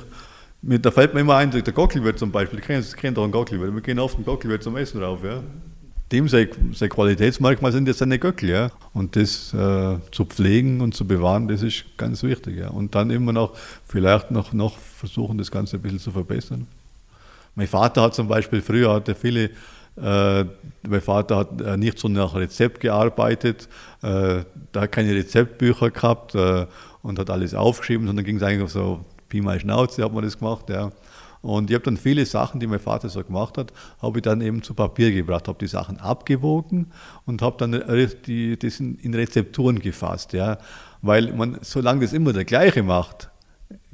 Da 0.69 0.91
fällt 0.91 1.15
mir 1.15 1.21
immer 1.21 1.37
ein, 1.37 1.53
der 1.53 1.63
Gockelwirt 1.63 2.19
zum 2.19 2.33
Beispiel, 2.33 2.59
ich 2.59 2.97
kenne 2.97 3.15
doch 3.15 3.23
einen 3.23 3.31
Gockelwirt, 3.31 3.73
wir 3.73 3.81
gehen 3.81 4.01
oft 4.01 4.17
einen 4.17 4.25
Gockelwirt 4.25 4.65
zum 4.65 4.77
Essen 4.77 5.01
rauf, 5.01 5.23
ja. 5.23 5.41
Dem 6.11 6.29
sein, 6.29 6.49
sein 6.73 6.89
Qualitätsmerkmal 6.89 7.71
sind 7.71 7.87
jetzt 7.87 7.99
seine 7.99 8.19
Göckel, 8.19 8.49
ja. 8.49 8.71
Und 8.93 9.15
das 9.15 9.55
äh, 9.55 9.99
zu 10.11 10.25
pflegen 10.25 10.81
und 10.81 10.95
zu 10.95 11.07
bewahren, 11.07 11.47
das 11.47 11.63
ist 11.63 11.85
ganz 11.97 12.25
wichtig, 12.25 12.59
ja. 12.59 12.71
Und 12.71 12.97
dann 12.97 13.11
immer 13.11 13.33
noch, 13.33 13.57
vielleicht 13.87 14.33
noch, 14.33 14.53
noch 14.53 14.77
versuchen, 14.77 15.39
das 15.39 15.53
Ganze 15.53 15.77
ein 15.77 15.83
bisschen 15.83 16.01
zu 16.01 16.11
verbessern. 16.11 16.67
Mein 17.55 17.69
Vater 17.69 18.03
hat 18.03 18.17
zum 18.17 18.27
Beispiel, 18.27 18.61
früher 18.61 18.93
hatte 18.93 19.15
viele, 19.15 19.51
äh, 19.97 20.45
mein 20.89 21.01
Vater 21.01 21.37
hat 21.37 21.61
äh, 21.61 21.77
nicht 21.77 22.01
so 22.01 22.09
nach 22.09 22.35
Rezept 22.35 22.81
gearbeitet, 22.81 23.69
äh, 24.03 24.43
da 24.73 24.87
keine 24.89 25.15
Rezeptbücher 25.15 25.91
gehabt 25.91 26.35
äh, 26.35 26.67
und 27.03 27.21
hat 27.21 27.31
alles 27.31 27.55
aufgeschrieben, 27.55 28.07
sondern 28.09 28.25
ging 28.25 28.37
es 28.37 28.43
eigentlich 28.43 28.71
so 28.71 29.05
Pi 29.29 29.41
mal 29.41 29.59
Schnauze, 29.61 30.05
hat 30.05 30.12
man 30.12 30.25
das 30.25 30.39
gemacht, 30.39 30.69
ja. 30.71 30.91
Und 31.43 31.71
ich 31.71 31.75
habe 31.75 31.85
dann 31.85 31.97
viele 31.97 32.27
Sachen, 32.27 32.59
die 32.59 32.67
mein 32.67 32.81
Vater 32.81 33.09
so 33.09 33.23
gemacht 33.23 33.57
hat, 33.57 33.73
habe 34.03 34.19
ich 34.19 34.23
dann 34.23 34.41
eben 34.41 34.62
zu 34.62 34.75
Papier 34.75 35.12
gebracht, 35.12 35.47
habe 35.47 35.59
die 35.61 35.69
Sachen 35.69 36.01
abgewogen 36.01 36.91
und 37.25 37.41
habe 37.41 37.57
dann 37.59 37.85
die, 38.27 38.59
das 38.59 38.81
in, 38.81 39.15
Rezepturen 39.15 39.79
gefasst, 39.79 40.33
ja. 40.33 40.59
Weil 41.03 41.33
man, 41.33 41.59
solange 41.61 42.01
das 42.01 42.12
immer 42.12 42.33
der 42.33 42.45
gleiche 42.45 42.83
macht, 42.83 43.29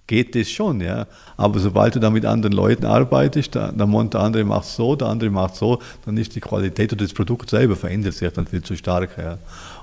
geht 0.07 0.35
das 0.35 0.51
schon, 0.51 0.81
ja. 0.81 1.07
Aber 1.37 1.59
sobald 1.59 1.95
du 1.95 2.01
da 2.01 2.11
mit 2.11 2.25
anderen 2.25 2.55
Leuten 2.55 2.87
arbeitest, 2.87 3.55
der, 3.55 3.73
der 3.73 3.87
andere 3.87 4.45
macht 4.45 4.65
so, 4.65 4.97
der 4.97 5.09
andere 5.09 5.31
macht 5.31 5.55
so, 5.57 5.79
dann 6.07 6.17
ist 6.17 6.35
die 6.35 6.41
Qualität 6.41 6.93
oder 6.93 7.05
das 7.05 7.13
Produkt 7.13 7.51
selber 7.51 7.77
verändert 7.77 8.15
sich 8.15 8.33
dann 8.33 8.47
viel 8.47 8.63
zu 8.63 8.77
stark, 8.77 9.19
ja. 9.19 9.37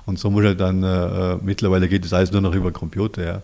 Und 0.06 0.18
so 0.18 0.30
muss 0.30 0.44
halt 0.44 0.60
dann, 0.60 0.82
äh, 0.82 1.36
mittlerweile 1.42 1.88
geht 1.88 2.04
das 2.04 2.12
alles 2.12 2.32
nur 2.32 2.40
noch 2.40 2.54
über 2.54 2.72
Computer, 2.72 3.24
ja. 3.24 3.42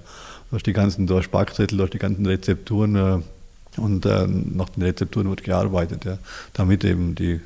Du 0.51 0.57
hast 0.57 0.67
die 0.67 0.73
ganzen, 0.73 1.07
du 1.07 1.19
hast 1.19 1.31
Backzettel, 1.31 1.79
du 1.79 1.85
hast 1.85 1.93
die 1.93 1.99
ganzen 1.99 2.25
Rezepturen 2.25 2.97
äh, 2.97 3.81
und 3.81 4.07
äh, 4.07 4.27
nach 4.27 4.69
den 4.71 4.85
Rezepturen 4.85 5.29
wird 5.29 5.43
gearbeitet, 5.43 6.05
ja. 6.05 6.19
Damit 6.53 6.85
eben 6.85 7.15
die 7.15 7.41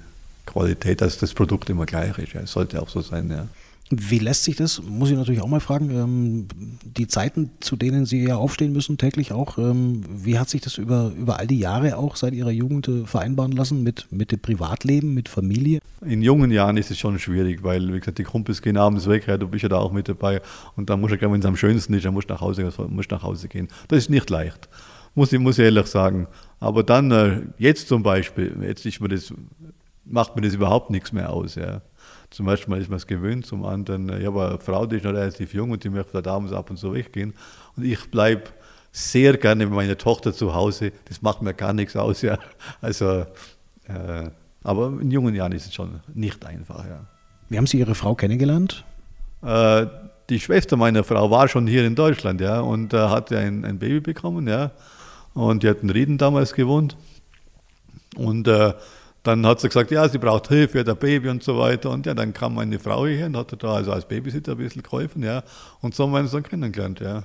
Qualität, 0.46 1.00
dass 1.00 1.18
das 1.18 1.34
Produkt 1.34 1.70
immer 1.70 1.86
gleich 1.86 2.18
ist, 2.18 2.34
ja. 2.34 2.40
Es 2.42 2.52
sollte 2.52 2.80
auch 2.80 2.88
so 2.88 3.00
sein, 3.00 3.30
ja. 3.30 3.46
Wie 3.92 4.20
lässt 4.20 4.44
sich 4.44 4.54
das, 4.54 4.80
muss 4.80 5.10
ich 5.10 5.16
natürlich 5.16 5.40
auch 5.40 5.48
mal 5.48 5.58
fragen, 5.58 5.90
ähm, 5.90 6.48
die 6.84 7.08
Zeiten, 7.08 7.50
zu 7.58 7.74
denen 7.74 8.06
Sie 8.06 8.22
ja 8.24 8.36
aufstehen 8.36 8.72
müssen, 8.72 8.98
täglich 8.98 9.32
auch, 9.32 9.58
ähm, 9.58 10.04
wie 10.08 10.38
hat 10.38 10.48
sich 10.48 10.60
das 10.60 10.78
über, 10.78 11.10
über 11.18 11.40
all 11.40 11.48
die 11.48 11.58
Jahre 11.58 11.96
auch 11.96 12.14
seit 12.14 12.32
Ihrer 12.32 12.52
Jugend 12.52 12.86
äh, 12.86 13.04
vereinbaren 13.04 13.50
lassen 13.50 13.82
mit, 13.82 14.06
mit 14.12 14.30
dem 14.30 14.38
Privatleben, 14.38 15.12
mit 15.12 15.28
Familie? 15.28 15.80
In 16.06 16.22
jungen 16.22 16.52
Jahren 16.52 16.76
ist 16.76 16.92
es 16.92 16.98
schon 17.00 17.18
schwierig, 17.18 17.64
weil, 17.64 17.92
wie 17.92 17.98
gesagt, 17.98 18.18
die 18.18 18.22
Kumpels 18.22 18.62
gehen 18.62 18.76
abends 18.76 19.08
weg, 19.08 19.26
ja, 19.26 19.36
du 19.36 19.48
bist 19.48 19.64
ja 19.64 19.68
da 19.68 19.78
auch 19.78 19.90
mit 19.90 20.08
dabei 20.08 20.40
und 20.76 20.88
dann 20.88 21.00
musst 21.00 21.14
du, 21.14 21.20
wenn 21.20 21.40
es 21.40 21.46
am 21.46 21.56
schönsten 21.56 21.92
ist, 21.94 22.04
dann 22.04 22.14
musst 22.14 22.30
du 22.30 22.34
nach 22.34 22.40
Hause, 22.40 22.72
musst 22.90 23.10
nach 23.10 23.24
Hause 23.24 23.48
gehen. 23.48 23.66
Das 23.88 23.98
ist 23.98 24.10
nicht 24.10 24.30
leicht, 24.30 24.68
muss 25.16 25.32
ich, 25.32 25.40
muss 25.40 25.58
ich 25.58 25.64
ehrlich 25.64 25.86
sagen. 25.86 26.28
Aber 26.60 26.84
dann, 26.84 27.10
äh, 27.10 27.40
jetzt 27.58 27.88
zum 27.88 28.04
Beispiel, 28.04 28.56
jetzt 28.62 28.86
ist 28.86 29.00
mir 29.00 29.08
das, 29.08 29.34
macht 30.04 30.36
mir 30.36 30.42
das 30.42 30.54
überhaupt 30.54 30.90
nichts 30.90 31.12
mehr 31.12 31.30
aus, 31.30 31.56
ja. 31.56 31.82
Zum 32.30 32.46
ersten 32.48 32.70
Mal 32.70 32.80
ist 32.80 32.88
man 32.88 32.96
es 32.96 33.06
gewöhnt, 33.06 33.44
zum 33.44 33.64
anderen, 33.64 34.08
ich 34.20 34.26
habe 34.26 34.48
eine 34.48 34.58
Frau, 34.58 34.86
die 34.86 34.96
ist 34.96 35.04
noch 35.04 35.12
relativ 35.12 35.52
jung 35.52 35.72
und 35.72 35.82
die 35.82 35.90
möchte 35.90 36.22
da 36.22 36.34
abends 36.34 36.52
ab 36.52 36.70
und 36.70 36.76
zu 36.76 36.94
weggehen. 36.94 37.34
Und 37.76 37.84
ich 37.84 38.08
bleibe 38.10 38.44
sehr 38.92 39.36
gerne 39.36 39.66
mit 39.66 39.74
meiner 39.74 39.98
Tochter 39.98 40.32
zu 40.32 40.54
Hause. 40.54 40.92
Das 41.06 41.22
macht 41.22 41.42
mir 41.42 41.54
gar 41.54 41.72
nichts 41.72 41.96
aus, 41.96 42.22
ja. 42.22 42.38
Also, 42.80 43.26
äh, 43.88 44.30
aber 44.62 44.92
in 45.00 45.10
jungen 45.10 45.34
Jahren 45.34 45.52
ist 45.52 45.66
es 45.66 45.74
schon 45.74 46.00
nicht 46.14 46.44
einfach, 46.46 46.84
ja. 46.86 47.06
Wie 47.48 47.56
haben 47.56 47.66
Sie 47.66 47.78
Ihre 47.78 47.96
Frau 47.96 48.14
kennengelernt? 48.14 48.84
Äh, 49.42 49.86
die 50.28 50.38
Schwester 50.38 50.76
meiner 50.76 51.02
Frau 51.02 51.30
war 51.32 51.48
schon 51.48 51.66
hier 51.66 51.84
in 51.84 51.96
Deutschland, 51.96 52.40
ja, 52.40 52.60
und 52.60 52.94
äh, 52.94 53.08
hatte 53.08 53.38
ein, 53.38 53.64
ein 53.64 53.78
Baby 53.80 54.00
bekommen, 54.00 54.46
ja. 54.46 54.70
Und 55.34 55.64
die 55.64 55.68
hat 55.68 55.82
in 55.82 55.90
Rieden 55.90 56.18
damals 56.18 56.54
gewohnt. 56.54 56.96
Und 58.16 58.46
äh, 58.46 58.74
dann 59.22 59.46
hat 59.46 59.60
sie 59.60 59.68
gesagt, 59.68 59.90
ja, 59.90 60.08
sie 60.08 60.18
braucht 60.18 60.48
Hilfe 60.48 60.78
für 60.78 60.84
das 60.84 60.96
Baby 60.98 61.28
und 61.28 61.42
so 61.42 61.58
weiter. 61.58 61.90
Und 61.90 62.06
ja, 62.06 62.14
dann 62.14 62.32
kam 62.32 62.54
meine 62.54 62.78
Frau 62.78 63.06
hier 63.06 63.26
und 63.26 63.36
hat 63.36 63.62
da 63.62 63.74
also 63.74 63.92
als 63.92 64.06
Babysitter 64.06 64.52
ein 64.52 64.58
bisschen 64.58 64.82
geholfen, 64.82 65.22
ja. 65.22 65.42
Und 65.80 65.94
so 65.94 66.04
haben 66.04 66.12
wir 66.12 66.20
uns 66.20 66.30
dann 66.30 66.42
kennengelernt, 66.42 67.00
ja. 67.00 67.24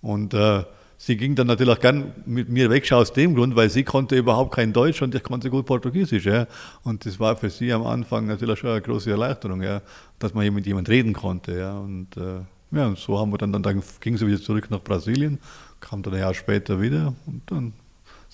Und 0.00 0.32
äh, 0.32 0.64
sie 0.96 1.16
ging 1.16 1.34
dann 1.34 1.48
natürlich 1.48 1.76
auch 1.76 1.80
gern 1.80 2.12
mit 2.24 2.48
mir 2.48 2.70
weg, 2.70 2.90
aus 2.92 3.12
dem 3.12 3.34
Grund, 3.34 3.54
weil 3.54 3.68
sie 3.68 3.84
konnte 3.84 4.16
überhaupt 4.16 4.54
kein 4.54 4.72
Deutsch 4.72 5.02
und 5.02 5.14
ich 5.14 5.22
konnte 5.22 5.50
gut 5.50 5.66
Portugiesisch, 5.66 6.24
ja. 6.24 6.46
Und 6.84 7.04
das 7.04 7.20
war 7.20 7.36
für 7.36 7.50
sie 7.50 7.70
am 7.72 7.86
Anfang 7.86 8.26
natürlich 8.26 8.58
schon 8.58 8.70
eine 8.70 8.80
große 8.80 9.10
Erleichterung, 9.10 9.62
ja, 9.62 9.82
dass 10.18 10.32
man 10.32 10.42
hier 10.42 10.52
mit 10.52 10.66
jemand 10.66 10.88
reden 10.88 11.12
konnte, 11.12 11.58
ja. 11.58 11.78
Und 11.78 12.16
äh, 12.16 12.40
ja, 12.70 12.86
und 12.86 12.98
so 12.98 13.18
haben 13.18 13.30
wir 13.30 13.38
dann, 13.38 13.52
dann, 13.52 13.62
dann 13.62 13.82
ging 14.00 14.16
sie 14.16 14.26
wieder 14.26 14.40
zurück 14.40 14.70
nach 14.70 14.80
Brasilien, 14.80 15.38
kam 15.80 16.02
dann 16.02 16.14
ein 16.14 16.20
Jahr 16.20 16.34
später 16.34 16.80
wieder 16.80 17.14
und 17.26 17.42
dann 17.46 17.72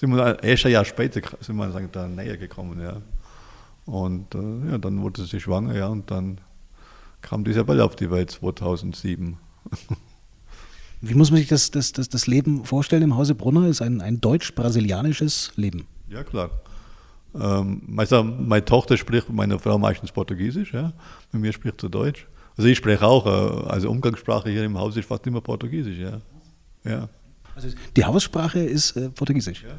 sind 0.07 0.17
wir 0.17 0.43
erst 0.43 0.67
ein 0.67 0.73
Jahr 0.73 0.85
später 0.85 1.21
sind 1.41 1.57
wir 1.57 1.71
sagen, 1.71 1.89
da 1.93 2.07
näher 2.07 2.37
gekommen, 2.37 2.81
ja. 2.81 3.01
Und 3.87 4.35
äh, 4.35 4.71
ja, 4.71 4.79
dann 4.79 5.03
wurde 5.03 5.25
sie 5.25 5.41
schwanger, 5.41 5.75
ja, 5.75 5.89
und 5.89 6.11
dann 6.11 6.41
kam 7.21 7.45
Isabelle 7.47 7.85
auf 7.85 7.97
die 7.97 8.11
Welt 8.11 8.31
2007. 8.31 9.37
Wie 11.01 11.15
muss 11.15 11.31
man 11.31 11.39
sich 11.39 11.49
das, 11.49 11.71
das, 11.71 11.93
das, 11.93 12.09
das 12.09 12.27
Leben 12.27 12.65
vorstellen 12.65 13.03
im 13.03 13.17
Hause 13.17 13.35
Brunner? 13.35 13.67
Ist 13.69 13.83
ein, 13.83 14.01
ein 14.01 14.21
deutsch-brasilianisches 14.21 15.53
Leben? 15.57 15.87
Ja, 16.09 16.23
klar. 16.23 16.51
Ähm, 17.35 17.83
meine 17.87 18.65
Tochter 18.65 18.97
spricht 18.97 19.29
mit 19.29 19.37
meiner 19.37 19.59
Frau 19.59 19.79
meistens 19.79 20.13
Portugiesisch, 20.13 20.73
ja. 20.73 20.93
Mit 21.33 21.43
mir 21.43 21.53
spricht 21.53 21.81
sie 21.81 21.91
Deutsch. 21.91 22.27
Also 22.57 22.69
ich 22.69 22.79
spreche 22.79 23.05
auch, 23.05 23.27
äh, 23.27 23.69
also 23.69 23.91
Umgangssprache 23.91 24.49
hier 24.51 24.65
im 24.65 24.79
Haus 24.79 24.97
ist 24.97 25.07
fast 25.07 25.27
immer 25.27 25.41
Portugiesisch, 25.41 25.99
ja. 25.99 26.21
ja. 26.85 27.09
Also 27.55 27.69
die 27.97 28.05
Haussprache 28.05 28.61
ist 28.61 28.97
äh, 28.97 29.11
Portugiesisch. 29.11 29.65
Ja. 29.65 29.75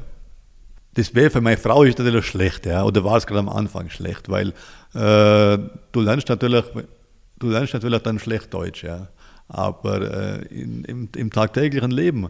Das 0.96 1.14
wäre 1.14 1.28
für 1.28 1.42
meine 1.42 1.58
Frau 1.58 1.82
ist 1.82 1.98
natürlich 1.98 2.24
schlecht, 2.24 2.64
ja, 2.64 2.82
oder 2.82 3.04
war 3.04 3.18
es 3.18 3.26
gerade 3.26 3.40
am 3.40 3.50
Anfang 3.50 3.90
schlecht, 3.90 4.30
weil 4.30 4.48
äh, 4.94 5.58
du 5.92 6.00
lernst 6.00 6.28
natürlich, 6.30 6.64
du 7.38 7.50
lernst 7.50 7.74
natürlich 7.74 8.02
dann 8.02 8.18
schlecht 8.18 8.52
Deutsch, 8.52 8.82
ja. 8.82 9.08
Aber 9.46 10.00
äh, 10.00 10.46
in, 10.46 10.84
im, 10.84 11.08
im 11.14 11.30
tagtäglichen 11.30 11.90
Leben, 11.90 12.28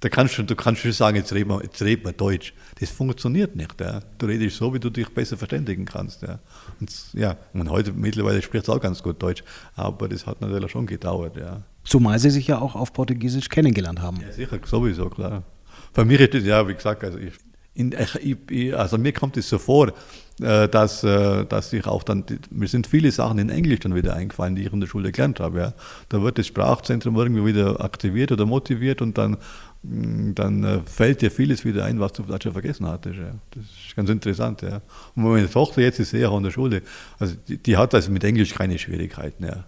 da 0.00 0.08
kannst 0.08 0.38
du, 0.38 0.42
du 0.42 0.56
kannst 0.56 0.82
schon 0.82 0.90
sagen, 0.90 1.16
jetzt 1.16 1.32
reden 1.32 1.50
wir, 1.50 1.62
jetzt 1.62 1.80
reden 1.80 2.04
wir 2.04 2.12
Deutsch. 2.12 2.52
Das 2.80 2.90
funktioniert 2.90 3.54
nicht. 3.54 3.80
Ja. 3.80 4.00
Du 4.18 4.26
redest 4.26 4.56
so, 4.56 4.74
wie 4.74 4.80
du 4.80 4.90
dich 4.90 5.08
besser 5.08 5.36
verständigen 5.36 5.84
kannst. 5.84 6.22
Ja. 6.22 6.40
Und, 6.80 6.92
ja, 7.14 7.36
und 7.52 7.70
heute 7.70 7.92
mittlerweile 7.92 8.42
spricht 8.42 8.64
es 8.64 8.68
auch 8.68 8.80
ganz 8.80 9.02
gut 9.02 9.22
Deutsch, 9.22 9.44
aber 9.74 10.08
das 10.08 10.26
hat 10.26 10.40
natürlich 10.40 10.72
schon 10.72 10.86
gedauert. 10.86 11.36
Ja. 11.36 11.62
Zumal 11.84 12.18
Sie 12.18 12.30
sich 12.30 12.48
ja 12.48 12.60
auch 12.60 12.74
auf 12.74 12.92
Portugiesisch 12.92 13.48
kennengelernt 13.48 14.00
haben. 14.00 14.20
Ja, 14.20 14.32
sicher, 14.32 14.58
sowieso, 14.64 15.08
klar. 15.08 15.44
Für 15.92 16.04
mich 16.04 16.20
ist 16.20 16.34
das, 16.34 16.44
ja, 16.44 16.66
wie 16.68 16.74
gesagt, 16.74 17.02
also, 17.02 17.18
ich, 17.18 17.32
in, 17.78 17.94
ich, 18.50 18.76
also 18.76 18.98
mir 18.98 19.12
kommt 19.12 19.36
es 19.36 19.48
so 19.48 19.58
vor, 19.58 19.92
äh, 20.40 20.68
dass, 20.68 21.04
äh, 21.04 21.44
dass 21.46 21.72
ich 21.72 21.86
auch 21.86 22.02
dann, 22.02 22.24
mir 22.50 22.68
sind 22.68 22.86
viele 22.86 23.10
Sachen 23.10 23.38
in 23.38 23.48
Englisch 23.48 23.80
dann 23.80 23.94
wieder 23.94 24.14
eingefallen, 24.14 24.54
die 24.54 24.66
ich 24.66 24.72
in 24.72 24.80
der 24.80 24.86
Schule 24.86 25.12
gelernt 25.12 25.40
habe. 25.40 25.58
Ja. 25.58 25.74
Da 26.08 26.22
wird 26.22 26.38
das 26.38 26.46
Sprachzentrum 26.46 27.16
irgendwie 27.16 27.46
wieder 27.46 27.82
aktiviert 27.82 28.32
oder 28.32 28.46
motiviert 28.46 29.02
und 29.02 29.18
dann 29.18 29.38
Mm, 29.82 30.34
dann 30.34 30.64
äh, 30.64 30.80
fällt 30.80 31.22
dir 31.22 31.30
vieles 31.30 31.64
wieder 31.64 31.84
ein, 31.84 32.00
was 32.00 32.12
du 32.12 32.24
vielleicht 32.24 32.42
schon 32.42 32.52
vergessen 32.52 32.86
hattest. 32.86 33.16
Ja. 33.16 33.30
Das 33.52 33.62
ist 33.62 33.94
ganz 33.94 34.10
interessant. 34.10 34.62
Ja. 34.62 34.80
Und 35.14 35.22
meine 35.24 35.48
Tochter 35.48 35.82
jetzt 35.82 36.00
ist 36.00 36.12
eher 36.12 36.30
an 36.30 36.42
der 36.42 36.50
Schule, 36.50 36.82
also 37.18 37.34
die, 37.46 37.58
die 37.58 37.76
hat 37.76 37.94
also 37.94 38.10
mit 38.10 38.24
Englisch 38.24 38.54
keine 38.54 38.78
Schwierigkeiten. 38.78 39.44
Ja. 39.44 39.64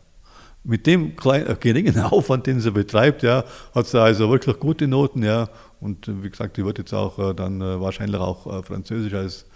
Mit 0.64 0.86
dem 0.86 1.16
kleinen, 1.16 1.56
geringen 1.60 1.98
Aufwand, 2.00 2.46
den 2.46 2.60
sie 2.60 2.72
betreibt, 2.72 3.22
ja, 3.22 3.44
hat 3.74 3.86
sie 3.86 4.00
also 4.00 4.28
wirklich 4.30 4.58
gute 4.58 4.88
Noten. 4.88 5.22
Ja. 5.22 5.48
Und 5.80 6.08
äh, 6.08 6.22
wie 6.22 6.30
gesagt, 6.30 6.56
die 6.56 6.64
wird 6.64 6.78
jetzt 6.78 6.92
auch 6.92 7.18
äh, 7.18 7.34
dann 7.34 7.60
äh, 7.60 7.80
wahrscheinlich 7.80 8.20
auch 8.20 8.64
Französisch 8.64 9.14
als, 9.14 9.46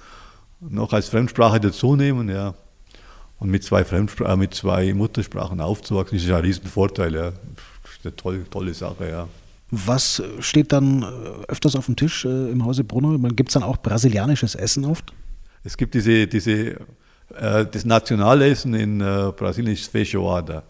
noch 0.61 0.93
als 0.93 1.09
Fremdsprache 1.09 1.61
dazu 1.61 1.97
nehmen. 1.97 2.29
Ja. 2.29 2.55
Und 3.39 3.51
mit 3.51 3.63
zwei, 3.65 3.85
Fremdspr 3.85 4.37
mit 4.37 4.55
zwei 4.55 4.95
Muttersprachen 4.95 5.61
aufzuwachsen, 5.61 6.17
ist 6.17 6.27
ja 6.27 6.37
ein 6.37 6.45
Riesenvorteil. 6.45 7.15
Ja. 7.15 7.33
Eine 8.03 8.17
tolle, 8.17 8.49
tolle 8.49 8.75
Sache. 8.75 9.09
Ja. 9.09 9.29
Was 9.71 10.23
steht 10.41 10.73
dann 10.73 11.03
öfters 11.49 11.75
auf 11.75 11.87
dem 11.87 11.97
Tisch 11.97 12.25
im 12.25 12.65
Hause 12.65 12.85
Brunner? 12.85 13.19
Gibt 13.31 13.49
es 13.49 13.55
dann 13.55 13.63
auch 13.63 13.79
brasilianisches 13.79 14.55
Essen 14.55 14.85
oft? 14.85 15.13
Es 15.65 15.77
gibt 15.77 15.95
diese, 15.95 16.27
diese 16.27 16.77
das 17.29 17.85
Nationalessen 17.85 18.75
in 18.75 18.99
Brasilien 18.99 19.73
ist 19.73 19.91
Feijoada. 19.91 20.63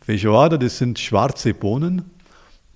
Feijoada, 0.00 0.58
das 0.58 0.78
sind 0.78 0.98
schwarze 0.98 1.54
Bohnen. 1.54 2.10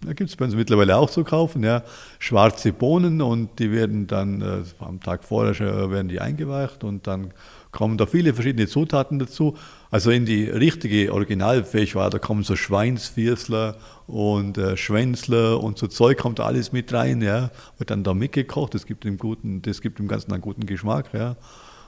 Da 0.06 0.12
gibt 0.12 0.30
es 0.30 0.36
bei 0.36 0.44
uns 0.44 0.54
mittlerweile 0.54 0.96
auch 0.96 1.10
zu 1.10 1.24
kaufen, 1.24 1.64
ja. 1.64 1.82
Schwarze 2.18 2.72
Bohnen 2.72 3.22
und 3.22 3.58
die 3.58 3.72
werden 3.72 4.06
dann 4.06 4.42
äh, 4.42 4.62
am 4.78 5.00
Tag 5.00 5.24
vorher 5.24 5.54
schon, 5.54 5.90
werden 5.90 6.08
die 6.08 6.20
eingeweicht 6.20 6.84
und 6.84 7.06
dann 7.06 7.32
kommen 7.70 7.98
da 7.98 8.06
viele 8.06 8.34
verschiedene 8.34 8.66
Zutaten 8.66 9.18
dazu. 9.18 9.56
Also 9.90 10.10
in 10.10 10.26
die 10.26 10.44
richtige 10.44 11.12
Originalfeijoada 11.12 12.18
kommen 12.18 12.42
so 12.42 12.56
Schweinsviersler 12.56 13.76
und 14.06 14.58
äh, 14.58 14.76
Schwänzler 14.76 15.62
und 15.62 15.78
so 15.78 15.86
Zeug 15.86 16.18
kommt 16.18 16.38
da 16.38 16.44
alles 16.44 16.72
mit 16.72 16.92
rein, 16.92 17.22
ja. 17.22 17.50
Wird 17.78 17.90
dann 17.90 18.04
da 18.04 18.14
mitgekocht, 18.14 18.74
das 18.74 18.86
gibt 18.86 19.04
dem, 19.04 19.18
guten, 19.18 19.62
das 19.62 19.80
gibt 19.80 19.98
dem 19.98 20.08
Ganzen 20.08 20.32
einen 20.32 20.42
guten 20.42 20.66
Geschmack, 20.66 21.10
ja. 21.12 21.36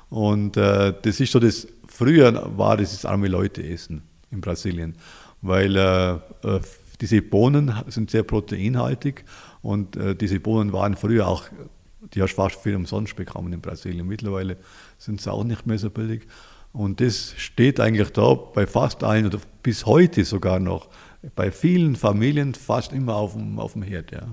Und 0.08 0.56
äh, 0.56 0.94
das 1.02 1.20
ist 1.20 1.32
so 1.32 1.40
das, 1.40 1.66
früher 1.88 2.52
war 2.56 2.76
das 2.76 2.92
das 2.92 3.04
arme 3.04 3.28
Leute 3.28 3.62
essen 3.66 4.02
in 4.30 4.40
Brasilien, 4.40 4.96
weil 5.42 5.76
äh, 5.76 6.10
äh 6.12 6.60
diese 7.00 7.22
Bohnen 7.22 7.72
sind 7.88 8.10
sehr 8.10 8.22
proteinhaltig 8.22 9.24
und 9.62 9.96
äh, 9.96 10.14
diese 10.14 10.40
Bohnen 10.40 10.72
waren 10.72 10.96
früher 10.96 11.28
auch, 11.28 11.44
die 12.14 12.22
hast 12.22 12.32
du 12.32 12.36
fast 12.36 12.56
viel 12.56 12.76
umsonst 12.76 13.16
bekommen 13.16 13.52
in 13.52 13.60
Brasilien. 13.60 14.06
Mittlerweile 14.06 14.56
sind 14.98 15.20
sie 15.20 15.30
auch 15.30 15.44
nicht 15.44 15.66
mehr 15.66 15.78
so 15.78 15.90
billig. 15.90 16.26
Und 16.72 17.00
das 17.00 17.34
steht 17.36 17.80
eigentlich 17.80 18.10
da 18.10 18.34
bei 18.34 18.66
fast 18.66 19.02
allen 19.02 19.26
oder 19.26 19.40
bis 19.62 19.86
heute 19.86 20.24
sogar 20.24 20.60
noch 20.60 20.88
bei 21.34 21.50
vielen 21.50 21.96
Familien 21.96 22.54
fast 22.54 22.92
immer 22.92 23.16
auf 23.16 23.32
dem, 23.32 23.58
auf 23.58 23.72
dem 23.72 23.82
Herd. 23.82 24.12
Ja. 24.12 24.26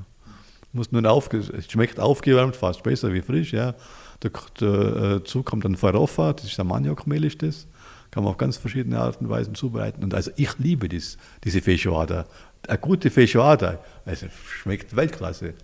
Muss 0.73 0.91
nur 0.91 1.10
aufge 1.10 1.38
es 1.38 1.71
schmeckt 1.71 1.99
aufgewärmt 1.99 2.56
fast 2.56 2.84
besser 2.84 3.13
wie 3.13 3.21
frisch. 3.21 3.54
Ja. 3.54 3.76
Dazu 4.19 5.39
äh, 5.39 5.43
kommt 5.43 5.65
dann 5.65 5.76
Farofa, 5.76 6.34
das 6.34 6.45
ist 6.45 6.58
der 6.58 6.65
Maniokmehl, 6.65 7.23
ist 7.23 7.41
das. 7.41 7.67
Kann 8.13 8.26
man 8.26 8.34
auf 8.34 8.38
ganz 8.38 8.58
verschiedene 8.58 8.99
Arten 8.99 9.26
und 9.26 9.32
Weisen 9.32 9.56
zubereiten. 9.56 10.04
Und 10.04 10.13
also 10.13 10.30
ich 10.36 10.60
liebe 10.60 10.88
das, 10.88 11.17
diese 11.43 11.63
Feijoada. 11.63 12.28
Eine 12.67 12.78
gute 12.78 13.10
Feijoada, 13.10 13.80
also 14.06 14.28
schmeckt 14.47 14.95
Weltklasse. 14.95 15.56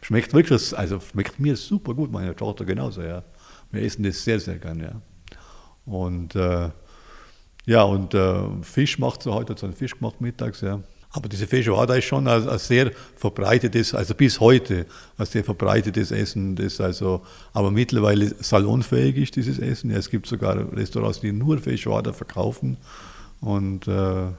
Schmeckt 0.00 0.32
wirklich, 0.32 0.74
also 0.78 1.00
schmeckt 1.00 1.38
mir 1.38 1.54
super 1.54 1.92
gut, 1.92 2.10
meine 2.10 2.34
Tochter 2.34 2.64
genauso, 2.64 3.02
ja. 3.02 3.22
Wir 3.70 3.82
essen 3.82 4.04
das 4.04 4.24
sehr, 4.24 4.40
sehr 4.40 4.56
gerne, 4.56 4.84
ja. 4.84 5.02
Und 5.84 6.34
äh, 6.34 6.70
ja, 7.66 7.82
und 7.82 8.14
äh, 8.14 8.62
Fisch 8.62 8.98
macht 8.98 9.22
sie 9.22 9.30
heute, 9.30 9.52
hat 9.52 9.58
so 9.58 9.66
einen 9.66 9.76
Fisch 9.76 9.92
gemacht 9.92 10.18
mittags, 10.18 10.62
ja. 10.62 10.80
Aber 11.12 11.28
diese 11.28 11.46
Feijoada 11.46 11.94
ist 11.94 12.06
schon 12.06 12.26
ein, 12.26 12.48
ein, 12.48 12.58
sehr 12.58 12.90
verbreitetes, 13.16 13.94
also 13.94 14.14
bis 14.14 14.40
heute 14.40 14.86
ein 15.18 15.26
sehr 15.26 15.44
verbreitetes 15.44 16.10
Essen, 16.10 16.56
das 16.56 16.80
also, 16.80 17.20
aber 17.52 17.70
mittlerweile 17.70 18.34
salonfähig 18.40 19.16
ist, 19.16 19.36
dieses 19.36 19.58
Essen. 19.58 19.90
Ja, 19.90 19.98
es 19.98 20.08
gibt 20.08 20.26
sogar 20.26 20.72
Restaurants, 20.74 21.20
die 21.20 21.32
nur 21.32 21.58
Feijoada 21.58 22.14
verkaufen 22.14 22.78
und 23.42 23.86
äh, 23.86 24.24
äh 24.24 24.30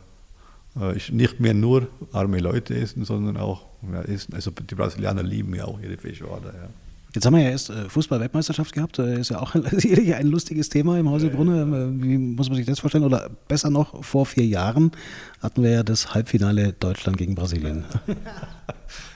nicht 1.12 1.40
mehr 1.40 1.54
nur 1.54 1.88
arme 2.12 2.40
Leute 2.40 2.76
essen, 2.76 3.06
sondern 3.06 3.38
auch 3.38 3.66
ja, 3.92 4.02
essen. 4.02 4.34
Also 4.34 4.50
die 4.50 4.76
Brasilianer 4.76 5.22
lieben 5.22 5.54
ja 5.54 5.66
auch 5.66 5.80
ihre 5.80 5.98
Feijoada. 5.98 6.50
Ja. 6.50 6.70
Jetzt 7.14 7.28
haben 7.28 7.36
wir 7.36 7.44
ja 7.44 7.52
erst 7.52 7.70
äh, 7.70 7.90
Fußball-Weltmeisterschaft 7.90 8.74
gehabt. 8.74 8.98
Das 8.98 9.08
ist 9.08 9.30
ja 9.30 9.40
auch 9.40 9.54
ein 9.56 10.28
lustiges 10.28 10.70
Thema 10.70 10.98
im 10.98 11.10
Hause 11.10 11.30
Brunne. 11.30 11.62
Äh, 11.62 12.04
wie 12.04 12.18
muss 12.18 12.50
man 12.50 12.58
sich 12.58 12.66
das 12.66 12.80
vorstellen? 12.80 13.04
Oder 13.04 13.30
besser 13.48 13.70
noch, 13.70 14.04
vor 14.04 14.26
vier 14.26 14.46
Jahren 14.46 14.92
hatten 15.42 15.62
wir 15.62 15.70
ja 15.70 15.84
das 15.84 16.16
Halbfinale 16.16 16.74
Deutschland 16.74 17.18
gegen 17.18 17.36
Brasilien. 17.36 17.86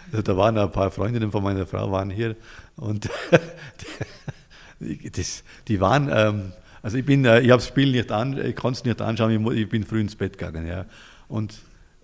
Da 0.10 0.38
waren 0.38 0.58
ein 0.58 0.72
paar 0.72 0.90
Freundinnen 0.90 1.32
von 1.32 1.44
meiner 1.44 1.68
Frau 1.68 1.92
waren 1.92 2.10
hier 2.10 2.38
und 2.78 3.10
das, 4.80 5.44
die 5.68 5.82
waren, 5.82 6.10
ähm, 6.10 6.54
also 6.82 6.98
ich 6.98 7.06
bin, 7.06 7.26
äh, 7.26 7.42
ich 7.42 7.52
habe 7.52 7.60
das 7.60 7.68
Spiel 7.68 7.92
nicht 7.92 8.10
an, 8.14 8.38
ich 8.38 8.56
konnte 8.56 8.78
es 8.80 8.86
nicht 8.86 9.02
anschauen, 9.02 9.46
ich, 9.52 9.68
bin 9.68 9.84
früh 9.84 10.00
ins 10.00 10.16
Bett 10.16 10.38
gegangen. 10.38 10.66
Ja. 10.66 10.86
Und 11.28 11.56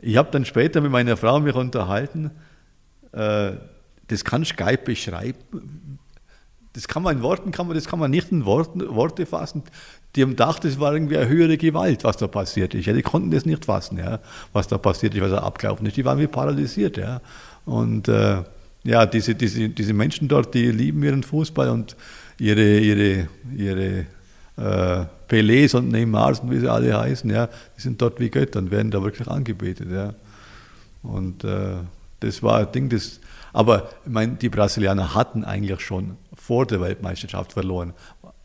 ich 0.01 0.17
habe 0.17 0.29
dann 0.32 0.43
später 0.43 0.82
mit 0.82 0.91
meiner 0.91 1.15
Frau 1.15 1.39
mich 1.39 1.56
unterhalten, 1.56 2.32
das 4.08 4.23
kann 4.23 4.43
Skype 4.45 4.84
beschreiben. 4.84 5.39
Das 6.74 6.88
kann 6.88 7.04
man 7.04 7.18
in 7.18 7.24
Worten, 7.24 7.52
kann 7.52 7.68
man, 7.68 7.76
das 7.76 7.86
kann 7.86 8.00
man 8.00 8.10
nicht 8.10 8.32
in 8.32 8.46
Worten, 8.46 8.96
Worte 8.96 9.26
fassen. 9.26 9.64
Die 10.16 10.24
haben 10.24 10.32
gedacht, 10.32 10.64
das 10.64 10.80
war 10.80 10.94
irgendwie 10.94 11.18
eine 11.18 11.28
höhere 11.28 11.58
Gewalt, 11.58 12.04
was 12.04 12.18
da 12.18 12.28
passiert 12.28 12.74
ist. 12.74 12.86
Ja, 12.86 12.94
die 12.94 13.04
konnten 13.04 13.32
das 13.32 13.46
nicht 13.46 13.66
fassen, 13.66 13.98
ja, 13.98 14.20
was 14.54 14.68
da 14.68 14.78
passiert 14.78 15.14
ist, 15.14 15.22
was 15.22 15.32
da 15.32 15.40
abgelaufen 15.40 15.86
ist. 15.86 15.98
Die 15.98 16.06
waren 16.06 16.20
wie 16.20 16.28
paralysiert. 16.28 16.98
Ja. 16.98 17.22
Und 17.66 18.08
äh, 18.08 18.44
ja, 18.84 19.06
diese, 19.06 19.36
diese, 19.36 19.70
diese 19.70 19.94
Menschen 19.94 20.28
dort, 20.28 20.54
die 20.54 20.72
lieben 20.72 21.04
ihren 21.04 21.24
Fußball 21.24 21.70
und 21.70 21.96
ihre, 22.40 22.80
ihre, 22.80 23.28
ihre 23.56 24.06
äh, 24.58 25.06
Pelés 25.28 25.76
und 25.76 25.90
Neymars 25.90 26.42
und 26.42 26.52
wie 26.52 26.60
sie 26.60 26.70
alle 26.70 26.98
heißen, 26.98 27.30
ja, 27.30 27.48
die 27.78 27.82
sind 27.82 28.02
dort 28.02 28.20
wie 28.20 28.30
Götter 28.30 28.60
und 28.60 28.72
werden 28.72 28.92
da 28.92 29.02
wirklich 29.02 29.28
angebetet. 29.28 29.88
Ja. 29.92 30.14
Und 31.02 31.44
äh, 31.44 31.78
das 32.20 32.44
war 32.44 32.60
ein 32.60 32.72
Ding, 32.72 32.90
das, 32.90 33.20
aber 33.52 33.90
ich 34.06 34.12
meine, 34.12 34.34
die 34.34 34.50
Brasilianer 34.50 35.14
hatten 35.16 35.44
eigentlich 35.44 35.82
schon 35.82 36.18
vor 36.43 36.65
der 36.65 36.82
Weltmeisterschaft 36.82 37.53
verloren, 37.53 37.93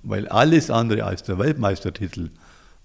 weil 0.04 0.28
alles 0.28 0.70
andere 0.70 1.02
als 1.02 1.24
der 1.24 1.38
Weltmeistertitel 1.40 2.30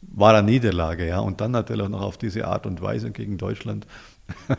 war 0.01 0.33
eine 0.33 0.43
Niederlage. 0.43 1.07
Ja? 1.07 1.19
Und 1.19 1.39
dann 1.39 1.51
natürlich 1.51 1.87
noch 1.87 2.01
auf 2.01 2.17
diese 2.17 2.47
Art 2.47 2.65
und 2.65 2.81
Weise 2.81 3.11
gegen 3.11 3.37
Deutschland. 3.37 3.85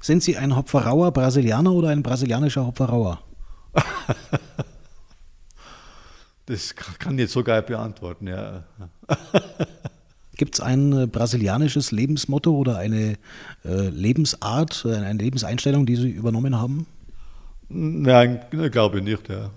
Sind 0.00 0.22
Sie 0.22 0.36
ein 0.36 0.54
Hopferauer 0.54 1.10
Brasilianer 1.10 1.72
oder 1.72 1.88
ein 1.88 2.04
brasilianischer 2.04 2.64
Hopferauer? 2.64 3.20
das 6.46 6.76
kann 6.76 7.14
ich 7.14 7.22
jetzt 7.22 7.32
sogar 7.32 7.62
beantworten, 7.62 8.28
ja. 8.28 8.62
Gibt 10.36 10.54
es 10.54 10.60
ein 10.60 10.92
äh, 10.92 11.06
brasilianisches 11.06 11.90
Lebensmotto 11.90 12.54
oder 12.54 12.76
eine 12.76 13.14
äh, 13.64 13.88
Lebensart, 13.88 14.84
äh, 14.86 14.94
eine 14.94 15.18
Lebenseinstellung, 15.18 15.84
die 15.84 15.96
Sie 15.96 16.10
übernommen 16.10 16.60
haben? 16.60 16.86
Nein, 17.68 18.40
glaube 18.70 18.98
ich 18.98 19.04
nicht, 19.04 19.28
ja. 19.28 19.50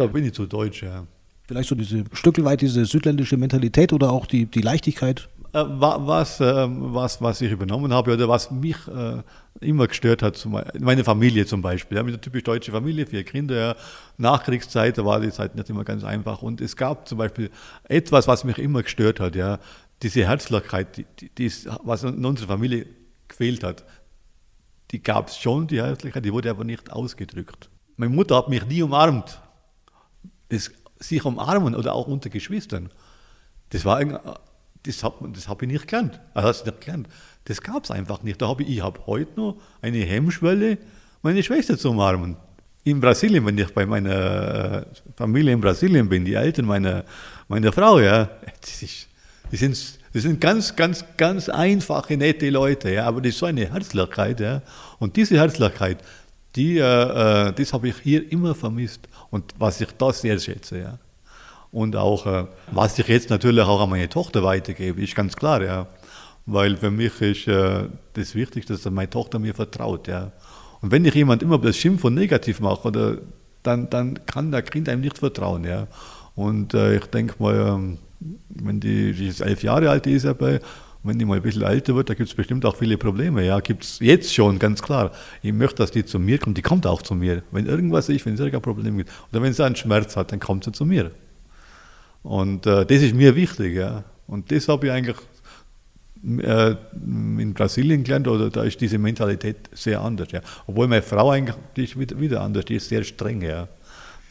Da 0.00 0.06
bin 0.06 0.24
ich 0.24 0.32
zu 0.32 0.46
deutsch, 0.46 0.82
ja. 0.82 1.06
Vielleicht 1.46 1.68
so 1.68 1.74
diese 1.74 2.04
stückelweit 2.12 2.60
diese 2.60 2.84
südländische 2.84 3.36
Mentalität 3.36 3.92
oder 3.92 4.10
auch 4.10 4.26
die, 4.26 4.46
die 4.46 4.60
Leichtigkeit? 4.60 5.28
Äh, 5.52 5.64
was, 5.66 6.40
ähm, 6.40 6.94
was, 6.94 7.22
was 7.22 7.40
ich 7.40 7.50
übernommen 7.50 7.92
habe 7.92 8.12
oder 8.12 8.28
was 8.28 8.50
mich 8.50 8.76
äh, 8.88 9.22
immer 9.60 9.86
gestört 9.86 10.22
hat, 10.22 10.46
meine 10.78 11.04
Familie 11.04 11.46
zum 11.46 11.62
Beispiel. 11.62 11.96
Ich 11.96 11.98
habe 12.00 12.08
eine 12.08 12.20
typisch 12.20 12.44
deutsche 12.44 12.70
Familie, 12.70 13.06
vier 13.06 13.24
Kinder. 13.24 13.76
Nachkriegszeit, 14.18 14.98
da 14.98 15.04
war 15.04 15.20
die 15.20 15.30
Zeit 15.30 15.54
nicht 15.54 15.70
immer 15.70 15.84
ganz 15.84 16.04
einfach. 16.04 16.42
Und 16.42 16.60
es 16.60 16.76
gab 16.76 17.08
zum 17.08 17.18
Beispiel 17.18 17.50
etwas, 17.84 18.28
was 18.28 18.44
mich 18.44 18.58
immer 18.58 18.82
gestört 18.82 19.20
hat, 19.20 19.34
ja. 19.34 19.58
Diese 20.02 20.24
Herzlichkeit, 20.26 20.96
die, 20.96 21.06
die 21.36 21.46
ist, 21.46 21.68
was 21.82 22.04
in 22.04 22.24
unserer 22.24 22.48
Familie 22.48 22.86
gefehlt 23.26 23.64
hat 23.64 23.84
die 24.90 25.02
gab 25.02 25.28
es 25.28 25.38
schon, 25.38 25.66
die 25.66 25.80
Herzlichkeit, 25.80 26.24
die 26.24 26.32
wurde 26.32 26.50
aber 26.50 26.64
nicht 26.64 26.90
ausgedrückt. 26.90 27.68
Meine 27.96 28.14
Mutter 28.14 28.36
hat 28.36 28.48
mich 28.48 28.64
nie 28.66 28.82
umarmt. 28.82 29.40
Das, 30.48 30.70
sich 30.98 31.24
umarmen 31.24 31.74
oder 31.74 31.94
auch 31.94 32.06
unter 32.06 32.30
Geschwistern, 32.30 32.90
das 33.70 33.84
war 33.84 34.00
das 34.84 35.02
habe 35.04 35.28
das 35.32 35.48
hab 35.48 35.62
ich 35.62 35.68
nicht 35.68 35.86
gelernt. 35.86 36.20
Also 36.34 36.48
das 36.48 36.64
nicht 36.64 36.80
gelernt. 36.80 37.08
Das 37.44 37.60
gab 37.60 37.84
es 37.84 37.90
einfach 37.90 38.22
nicht. 38.22 38.40
Da 38.40 38.48
habe 38.48 38.62
ich, 38.62 38.70
ich 38.70 38.82
habe 38.82 39.00
heute 39.06 39.38
noch 39.38 39.56
eine 39.82 39.98
Hemmschwelle, 39.98 40.78
meine 41.22 41.42
Schwester 41.42 41.76
zu 41.76 41.90
umarmen. 41.90 42.36
In 42.84 43.00
Brasilien, 43.00 43.44
wenn 43.44 43.58
ich 43.58 43.72
bei 43.74 43.84
meiner 43.84 44.82
äh, 44.82 44.84
Familie 45.16 45.52
in 45.52 45.60
Brasilien 45.60 46.08
bin, 46.08 46.24
die 46.24 46.34
Eltern 46.34 46.64
meiner, 46.64 47.04
meiner 47.48 47.72
Frau, 47.72 48.00
ja, 48.00 48.30
die 49.50 49.56
sind, 49.56 49.98
die 50.14 50.20
sind 50.20 50.40
ganz, 50.40 50.74
ganz, 50.74 51.04
ganz 51.16 51.48
einfache, 51.48 52.16
nette 52.16 52.48
Leute, 52.48 52.90
ja, 52.90 53.06
aber 53.06 53.20
das 53.20 53.30
ist 53.30 53.38
so 53.38 53.46
eine 53.46 53.70
Herzlichkeit, 53.70 54.40
ja. 54.40 54.62
Und 54.98 55.16
diese 55.16 55.36
Herzlichkeit, 55.36 55.98
die, 56.56 56.78
äh, 56.78 57.48
äh 57.48 57.52
das 57.52 57.72
habe 57.72 57.88
ich 57.88 57.96
hier 58.02 58.30
immer 58.32 58.54
vermisst 58.54 59.08
und 59.30 59.52
was 59.58 59.80
ich 59.80 59.88
da 59.98 60.12
sehr 60.12 60.38
schätze, 60.38 60.78
ja. 60.78 60.98
Und 61.70 61.96
auch, 61.96 62.26
äh, 62.26 62.46
was 62.72 62.98
ich 62.98 63.08
jetzt 63.08 63.30
natürlich 63.30 63.64
auch 63.64 63.80
an 63.80 63.90
meine 63.90 64.08
Tochter 64.08 64.42
weitergebe, 64.42 65.02
ist 65.02 65.14
ganz 65.14 65.36
klar, 65.36 65.62
ja. 65.62 65.86
Weil 66.46 66.76
für 66.76 66.90
mich 66.90 67.20
ist 67.20 67.46
äh, 67.46 67.84
das 68.14 68.34
Wichtigste, 68.34 68.72
dass 68.72 68.90
meine 68.90 69.10
Tochter 69.10 69.38
mir 69.38 69.54
vertraut, 69.54 70.08
ja. 70.08 70.32
Und 70.80 70.90
wenn 70.92 71.04
ich 71.04 71.14
jemand 71.14 71.42
immer 71.42 71.58
das 71.58 71.76
Schimpf 71.76 72.04
und 72.04 72.14
negativ 72.14 72.60
mache, 72.60 72.88
oder, 72.88 73.18
dann, 73.62 73.90
dann 73.90 74.24
kann 74.26 74.50
der 74.50 74.62
Kind 74.62 74.88
einem 74.88 75.02
nicht 75.02 75.18
vertrauen, 75.18 75.64
ja. 75.64 75.86
Und 76.34 76.72
äh, 76.72 76.96
ich 76.96 77.06
denke 77.06 77.34
mal, 77.38 77.54
ähm, 77.54 77.98
wenn 78.48 78.80
die, 78.80 79.12
die 79.12 79.28
ist 79.28 79.40
elf 79.40 79.62
Jahre 79.62 79.90
alt, 79.90 80.06
die 80.06 80.12
Isabel, 80.98 81.08
wenn 81.08 81.18
die 81.18 81.24
mal 81.24 81.36
ein 81.36 81.42
bisschen 81.42 81.62
älter 81.62 81.94
wird, 81.94 82.10
da 82.10 82.14
gibt 82.14 82.28
es 82.28 82.34
bestimmt 82.34 82.64
auch 82.64 82.76
viele 82.76 82.98
Probleme. 82.98 83.44
Ja, 83.44 83.60
gibt 83.60 83.84
es 83.84 83.98
jetzt 84.00 84.34
schon, 84.34 84.58
ganz 84.58 84.82
klar. 84.82 85.12
Ich 85.42 85.52
möchte, 85.52 85.76
dass 85.76 85.90
die 85.90 86.04
zu 86.04 86.18
mir 86.18 86.38
kommt. 86.38 86.56
Die 86.58 86.62
kommt 86.62 86.86
auch 86.86 87.02
zu 87.02 87.14
mir. 87.14 87.42
Wenn 87.50 87.66
irgendwas 87.66 88.08
ist, 88.08 88.26
wenn 88.26 88.34
es 88.34 88.40
irgendein 88.40 88.62
Problem 88.62 88.96
gibt, 88.98 89.10
oder 89.32 89.42
wenn 89.42 89.52
sie 89.52 89.64
einen 89.64 89.76
Schmerz 89.76 90.16
hat, 90.16 90.32
dann 90.32 90.40
kommt 90.40 90.64
sie 90.64 90.72
zu 90.72 90.84
mir. 90.84 91.10
Und 92.22 92.66
äh, 92.66 92.84
das 92.84 93.02
ist 93.02 93.14
mir 93.14 93.34
wichtig. 93.36 93.74
Ja. 93.74 94.04
Und 94.26 94.50
das 94.50 94.68
habe 94.68 94.86
ich 94.86 94.92
eigentlich 94.92 95.16
äh, 96.24 96.74
in 96.92 97.54
Brasilien 97.54 98.04
gelernt, 98.04 98.28
oder 98.28 98.50
da 98.50 98.64
ist 98.64 98.80
diese 98.80 98.98
Mentalität 98.98 99.70
sehr 99.72 100.00
anders. 100.00 100.28
Ja. 100.32 100.40
Obwohl 100.66 100.88
meine 100.88 101.02
Frau 101.02 101.30
eigentlich, 101.30 101.56
die 101.76 101.84
ist 101.84 101.98
wieder, 101.98 102.20
wieder 102.20 102.40
anders, 102.42 102.64
die 102.64 102.76
ist 102.76 102.88
sehr 102.88 103.04
streng. 103.04 103.42
Ja. 103.42 103.68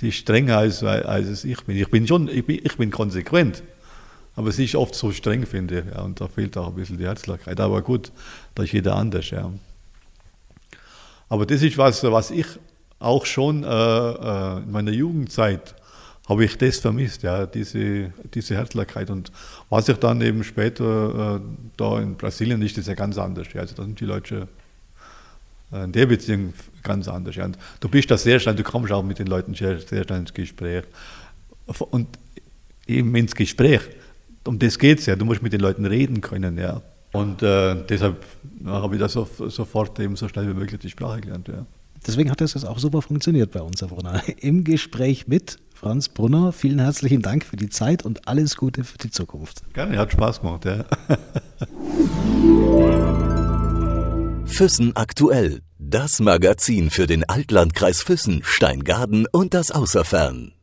Die 0.01 0.09
ist 0.09 0.17
strenger 0.17 0.57
als, 0.57 0.83
als 0.83 1.43
ich 1.43 1.63
bin. 1.63 1.77
Ich 1.77 1.89
bin 1.89 2.05
schon, 2.05 2.27
ich 2.27 2.45
bin, 2.45 2.59
ich 2.63 2.77
bin 2.77 2.91
konsequent. 2.91 3.63
Aber 4.37 4.51
sie 4.51 4.65
ist 4.65 4.75
oft 4.75 4.93
so 4.93 5.11
streng, 5.11 5.47
finde 5.47 5.79
ich. 5.79 5.85
Ja, 5.87 6.03
und 6.03 6.21
da 6.21 6.27
fehlt 6.27 6.55
auch 6.57 6.67
ein 6.67 6.75
bisschen 6.75 6.99
die 6.99 7.05
Herzlichkeit. 7.05 7.59
Aber 7.59 7.81
gut, 7.81 8.11
da 8.53 8.61
ist 8.61 8.71
jeder 8.71 8.95
anders. 8.95 9.31
Ja. 9.31 9.51
Aber 11.27 11.47
das 11.47 11.63
ist 11.63 11.75
was, 11.77 12.03
was 12.03 12.29
ich 12.29 12.45
auch 12.99 13.25
schon 13.25 13.63
äh, 13.63 13.67
äh 13.67 14.57
in 14.59 14.71
meiner 14.71 14.91
Jugendzeit 14.91 15.73
habe 16.29 16.45
ich 16.45 16.55
das 16.57 16.77
vermisst, 16.77 17.23
ja, 17.23 17.47
diese, 17.47 18.13
diese 18.31 18.55
Herzlichkeit. 18.55 19.09
Und 19.09 19.31
was 19.69 19.89
ich 19.89 19.97
dann 19.97 20.21
eben 20.21 20.43
später 20.43 21.37
äh, 21.37 21.39
da 21.75 21.99
in 21.99 22.15
Brasilien 22.15 22.61
ist, 22.61 22.77
ist 22.77 22.87
ja 22.87 22.93
ganz 22.93 23.17
anders. 23.17 23.47
Ja. 23.53 23.61
Also 23.61 23.73
da 23.73 23.83
sind 23.85 23.99
die 23.99 24.05
Leute 24.05 24.47
äh, 25.71 25.85
in 25.85 25.93
der 25.93 26.05
Beziehung 26.05 26.53
ganz 26.83 27.07
anders. 27.07 27.35
Ja. 27.35 27.45
Und 27.45 27.57
du 27.79 27.89
bist 27.89 28.11
da 28.11 28.17
sehr 28.17 28.39
schnell, 28.39 28.53
du 28.53 28.63
kommst 28.63 28.91
auch 28.91 29.03
mit 29.03 29.17
den 29.17 29.27
Leuten 29.27 29.55
sehr, 29.55 29.79
sehr 29.79 30.03
schnell 30.03 30.19
ins 30.19 30.33
Gespräch. 30.33 30.83
Und 31.89 32.07
eben 32.85 33.15
ins 33.15 33.33
Gespräch, 33.33 33.81
um 34.47 34.59
das 34.59 34.79
geht 34.79 34.99
es 34.99 35.05
ja, 35.05 35.15
du 35.15 35.25
musst 35.25 35.41
mit 35.41 35.53
den 35.53 35.61
Leuten 35.61 35.85
reden 35.85 36.21
können. 36.21 36.57
Ja. 36.57 36.81
Und 37.13 37.43
äh, 37.43 37.75
deshalb 37.87 38.25
habe 38.65 38.95
ich 38.95 39.01
da 39.01 39.09
so, 39.09 39.27
sofort 39.47 39.99
eben 39.99 40.15
so 40.15 40.27
schnell 40.27 40.47
wie 40.49 40.53
möglich 40.53 40.79
die 40.79 40.89
Sprache 40.89 41.21
gelernt. 41.21 41.47
Ja. 41.47 41.65
Deswegen 42.05 42.29
hat 42.29 42.41
das 42.41 42.53
jetzt 42.53 42.65
auch 42.65 42.79
super 42.79 43.01
funktioniert 43.01 43.51
bei 43.51 43.61
uns, 43.61 43.81
Herr 43.81 43.87
Brunner. 43.87 44.21
Im 44.39 44.63
Gespräch 44.63 45.27
mit 45.27 45.57
Franz 45.73 46.09
Brunner, 46.09 46.51
vielen 46.51 46.79
herzlichen 46.79 47.21
Dank 47.21 47.45
für 47.45 47.57
die 47.57 47.69
Zeit 47.69 48.03
und 48.03 48.27
alles 48.27 48.57
Gute 48.57 48.83
für 48.83 48.97
die 48.97 49.11
Zukunft. 49.11 49.61
Gerne, 49.73 49.97
hat 49.97 50.11
Spaß 50.11 50.41
gemacht, 50.41 50.65
ja. 50.65 50.85
Füssen 54.45 54.95
aktuell. 54.95 55.61
Das 55.77 56.19
Magazin 56.19 56.89
für 56.89 57.05
den 57.05 57.23
Altlandkreis 57.29 58.01
Füssen, 58.01 58.41
Steingaden 58.43 59.27
und 59.31 59.53
das 59.53 59.71
Außerfern. 59.71 60.56